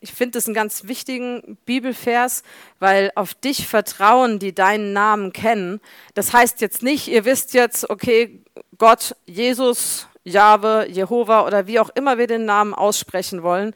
Ich 0.00 0.12
finde 0.12 0.32
das 0.32 0.46
einen 0.46 0.54
ganz 0.54 0.84
wichtigen 0.84 1.56
Bibelvers, 1.64 2.42
weil 2.78 3.10
auf 3.14 3.34
dich 3.34 3.66
vertrauen, 3.66 4.38
die 4.38 4.54
deinen 4.54 4.92
Namen 4.92 5.32
kennen. 5.32 5.80
Das 6.14 6.32
heißt 6.32 6.60
jetzt 6.60 6.82
nicht, 6.82 7.08
ihr 7.08 7.24
wisst 7.24 7.54
jetzt, 7.54 7.88
okay, 7.88 8.42
Gott, 8.76 9.16
Jesus, 9.24 10.06
Jahwe, 10.22 10.86
Jehova 10.90 11.46
oder 11.46 11.66
wie 11.66 11.80
auch 11.80 11.88
immer 11.94 12.18
wir 12.18 12.26
den 12.26 12.44
Namen 12.44 12.74
aussprechen 12.74 13.42
wollen. 13.42 13.74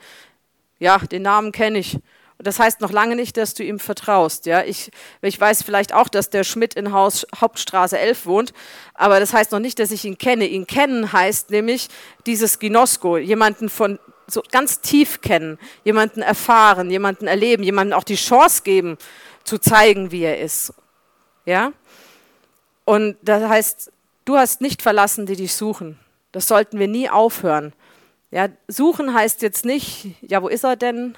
Ja, 0.79 0.99
den 0.99 1.23
Namen 1.23 1.53
kenne 1.53 1.79
ich. 1.79 1.99
Das 2.43 2.59
heißt 2.59 2.81
noch 2.81 2.91
lange 2.91 3.17
nicht, 3.17 3.37
dass 3.37 3.55
du 3.55 3.63
ihm 3.63 3.79
vertraust. 3.79 4.47
Ja, 4.47 4.63
ich, 4.63 4.91
ich 5.21 5.39
weiß 5.39 5.63
vielleicht 5.63 5.95
auch, 5.95 6.09
dass 6.09 6.31
der 6.31 6.45
Schmidt 6.45 6.75
in 6.75 6.93
Haus 6.93 7.27
Hauptstraße 7.39 7.99
11 7.99 8.27
wohnt, 8.27 8.53
aber 8.95 9.21
das 9.21 9.33
heißt 9.33 9.53
noch 9.53 9.59
nicht, 9.59 9.79
dass 9.79 9.91
ich 9.91 10.05
ihn 10.05 10.19
kenne. 10.19 10.47
Ihn 10.47 10.67
kennen 10.67 11.13
heißt 11.13 11.51
nämlich 11.51 11.89
dieses 12.27 12.59
Ginosko, 12.59 13.19
jemanden 13.19 13.69
von 13.69 13.99
so 14.33 14.43
ganz 14.51 14.81
tief 14.81 15.21
kennen, 15.21 15.59
jemanden 15.85 16.23
erfahren, 16.23 16.91
jemanden 16.91 17.27
erleben, 17.27 17.63
jemanden 17.63 17.93
auch 17.93 18.05
die 18.05 18.17
Chance 18.17 18.63
geben, 18.63 18.99
zu 19.45 19.59
zeigen, 19.59 20.11
wie 20.11 20.23
er 20.23 20.41
ist. 20.41 20.73
Ja? 21.45 21.73
Und 22.85 23.17
das 23.23 23.49
heißt, 23.49 23.93
du 24.25 24.37
hast 24.37 24.61
nicht 24.61 24.83
verlassen, 24.83 25.27
die 25.27 25.37
dich 25.37 25.55
suchen. 25.55 25.99
Das 26.33 26.47
sollten 26.47 26.79
wir 26.79 26.89
nie 26.89 27.09
aufhören. 27.09 27.73
Ja, 28.31 28.49
suchen 28.69 29.13
heißt 29.13 29.43
jetzt 29.43 29.65
nicht, 29.65 30.15
ja, 30.23 30.43
wo 30.43 30.49
ist 30.49 30.65
er 30.65 30.77
denn? 30.77 31.17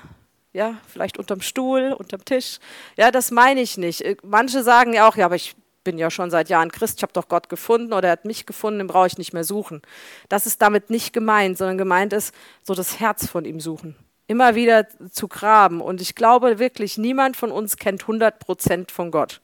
Ja, 0.54 0.78
vielleicht 0.86 1.18
unterm 1.18 1.42
Stuhl, 1.42 1.92
unterm 1.92 2.24
Tisch. 2.24 2.58
Ja, 2.96 3.10
das 3.10 3.30
meine 3.30 3.60
ich 3.60 3.76
nicht. 3.76 4.04
Manche 4.22 4.62
sagen 4.62 4.94
ja 4.94 5.08
auch, 5.08 5.16
ja, 5.16 5.26
aber 5.26 5.36
ich 5.36 5.54
bin 5.84 5.98
ja 5.98 6.10
schon 6.10 6.30
seit 6.30 6.48
Jahren 6.48 6.70
Christ, 6.70 6.98
ich 6.98 7.02
habe 7.02 7.12
doch 7.12 7.28
Gott 7.28 7.48
gefunden 7.48 7.92
oder 7.92 8.08
er 8.08 8.12
hat 8.12 8.24
mich 8.24 8.46
gefunden, 8.46 8.78
den 8.78 8.86
brauche 8.86 9.06
ich 9.06 9.18
nicht 9.18 9.32
mehr 9.32 9.44
suchen. 9.44 9.82
Das 10.28 10.46
ist 10.46 10.62
damit 10.62 10.90
nicht 10.90 11.12
gemeint, 11.12 11.58
sondern 11.58 11.78
gemeint 11.78 12.12
ist, 12.12 12.34
so 12.62 12.74
das 12.74 13.00
Herz 13.00 13.26
von 13.26 13.44
ihm 13.44 13.60
suchen. 13.60 13.96
Immer 14.26 14.54
wieder 14.54 14.86
zu 15.10 15.28
graben. 15.28 15.80
Und 15.80 16.00
ich 16.00 16.14
glaube 16.14 16.58
wirklich, 16.58 16.96
niemand 16.96 17.36
von 17.36 17.50
uns 17.50 17.76
kennt 17.76 18.02
100 18.02 18.38
Prozent 18.38 18.90
von 18.90 19.10
Gott. 19.10 19.40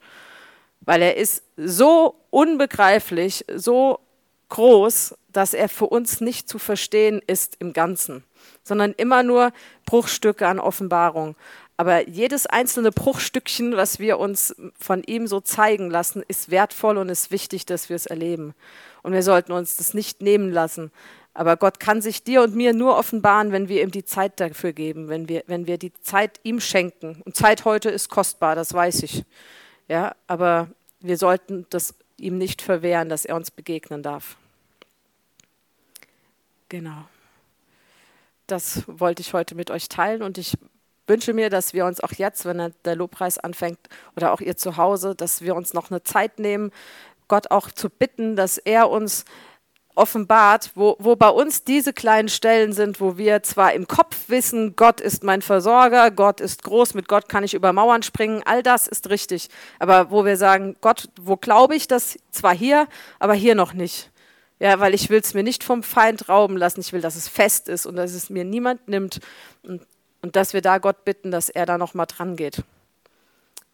Weil 0.81 1.01
er 1.01 1.17
ist 1.17 1.43
so 1.57 2.15
unbegreiflich, 2.29 3.45
so 3.53 3.99
groß, 4.47 5.15
dass 5.31 5.53
er 5.53 5.69
für 5.69 5.85
uns 5.85 6.21
nicht 6.21 6.49
zu 6.49 6.57
verstehen 6.57 7.21
ist 7.27 7.57
im 7.59 7.73
Ganzen. 7.73 8.23
sondern 8.63 8.93
immer 8.93 9.23
nur 9.23 9.51
Bruchstücke 9.85 10.47
an 10.47 10.59
Offenbarung. 10.59 11.35
Aber 11.79 12.09
jedes 12.09 12.45
einzelne 12.45 12.91
Bruchstückchen, 12.91 13.77
was 13.77 13.99
wir 13.99 14.19
uns 14.19 14.53
von 14.77 15.01
ihm 15.01 15.27
so 15.27 15.39
zeigen 15.39 15.89
lassen, 15.89 16.21
ist 16.27 16.51
wertvoll 16.51 16.97
und 16.97 17.07
ist 17.07 17.31
wichtig, 17.31 17.65
dass 17.65 17.87
wir 17.87 17.95
es 17.95 18.05
erleben. 18.05 18.53
Und 19.01 19.13
wir 19.13 19.23
sollten 19.23 19.53
uns 19.53 19.77
das 19.77 19.93
nicht 19.93 20.21
nehmen 20.21 20.51
lassen. 20.51 20.91
Aber 21.33 21.55
Gott 21.55 21.79
kann 21.79 22.01
sich 22.01 22.21
dir 22.21 22.41
und 22.41 22.53
mir 22.53 22.73
nur 22.73 22.97
offenbaren, 22.97 23.53
wenn 23.53 23.69
wir 23.69 23.81
ihm 23.81 23.91
die 23.91 24.03
Zeit 24.03 24.41
dafür 24.41 24.73
geben, 24.73 25.07
wenn 25.07 25.29
wir, 25.29 25.43
wenn 25.47 25.67
wir 25.67 25.77
die 25.77 25.93
Zeit 26.01 26.41
ihm 26.43 26.59
schenken. 26.59 27.21
Und 27.23 27.37
Zeit 27.37 27.63
heute 27.63 27.89
ist 27.89 28.09
kostbar, 28.09 28.55
das 28.55 28.73
weiß 28.73 29.03
ich. 29.03 29.23
Ja, 29.87 30.17
aber 30.27 30.67
wir 30.99 31.17
sollten 31.17 31.65
das 31.69 31.95
ihm 32.17 32.37
nicht 32.37 32.61
verwehren, 32.61 33.07
dass 33.07 33.23
er 33.23 33.37
uns 33.37 33.51
begegnen 33.51 34.03
darf. 34.03 34.35
Genau. 36.67 37.07
Das 38.47 38.83
wollte 38.85 39.21
ich 39.21 39.31
heute 39.31 39.55
mit 39.55 39.71
euch 39.71 39.87
teilen 39.87 40.23
und 40.23 40.37
ich 40.37 40.57
wünsche 41.09 41.33
mir, 41.33 41.49
dass 41.49 41.73
wir 41.73 41.85
uns 41.85 42.01
auch 42.01 42.13
jetzt, 42.13 42.45
wenn 42.45 42.73
der 42.85 42.95
Lobpreis 42.95 43.37
anfängt 43.37 43.79
oder 44.15 44.31
auch 44.31 44.41
ihr 44.41 44.55
zu 44.55 44.77
Hause, 44.77 45.15
dass 45.15 45.41
wir 45.41 45.55
uns 45.55 45.73
noch 45.73 45.91
eine 45.91 46.03
Zeit 46.03 46.39
nehmen, 46.39 46.71
Gott 47.27 47.51
auch 47.51 47.71
zu 47.71 47.89
bitten, 47.89 48.35
dass 48.35 48.57
er 48.57 48.89
uns 48.89 49.25
offenbart, 49.95 50.71
wo, 50.75 50.95
wo 50.99 51.15
bei 51.15 51.27
uns 51.27 51.65
diese 51.65 51.91
kleinen 51.91 52.29
Stellen 52.29 52.71
sind, 52.71 53.01
wo 53.01 53.17
wir 53.17 53.43
zwar 53.43 53.73
im 53.73 53.85
Kopf 53.85 54.15
wissen, 54.29 54.75
Gott 54.77 55.01
ist 55.01 55.23
mein 55.23 55.41
Versorger, 55.41 56.09
Gott 56.09 56.39
ist 56.39 56.63
groß, 56.63 56.93
mit 56.93 57.09
Gott 57.09 57.27
kann 57.27 57.43
ich 57.43 57.53
über 57.53 57.73
Mauern 57.73 58.01
springen, 58.01 58.41
all 58.45 58.63
das 58.63 58.87
ist 58.87 59.09
richtig. 59.09 59.49
Aber 59.77 60.09
wo 60.09 60.23
wir 60.23 60.37
sagen, 60.37 60.77
Gott, 60.79 61.09
wo 61.19 61.35
glaube 61.35 61.75
ich 61.75 61.87
das? 61.87 62.17
Zwar 62.31 62.55
hier, 62.55 62.87
aber 63.19 63.33
hier 63.33 63.55
noch 63.55 63.73
nicht. 63.73 64.09
Ja, 64.59 64.79
weil 64.79 64.93
ich 64.93 65.09
will 65.09 65.19
es 65.19 65.33
mir 65.33 65.43
nicht 65.43 65.63
vom 65.63 65.83
Feind 65.83 66.27
rauben 66.27 66.57
lassen. 66.57 66.81
Ich 66.81 66.91
will, 66.91 67.01
dass 67.01 67.15
es 67.15 67.29
fest 67.29 67.69
ist 67.69 67.85
und 67.85 67.95
dass 67.95 68.13
es 68.13 68.29
mir 68.29 68.43
niemand 68.43 68.87
nimmt. 68.89 69.19
Und 69.63 69.81
und 70.21 70.35
dass 70.35 70.53
wir 70.53 70.61
da 70.61 70.77
Gott 70.77 71.05
bitten, 71.05 71.31
dass 71.31 71.49
er 71.49 71.65
da 71.65 71.77
nochmal 71.77 72.05
dran 72.05 72.35
geht. 72.35 72.63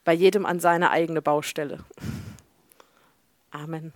Bei 0.03 0.13
jedem 0.13 0.45
an 0.45 0.59
seine 0.59 0.91
eigene 0.91 1.21
Baustelle. 1.21 1.79
Amen. 3.51 3.93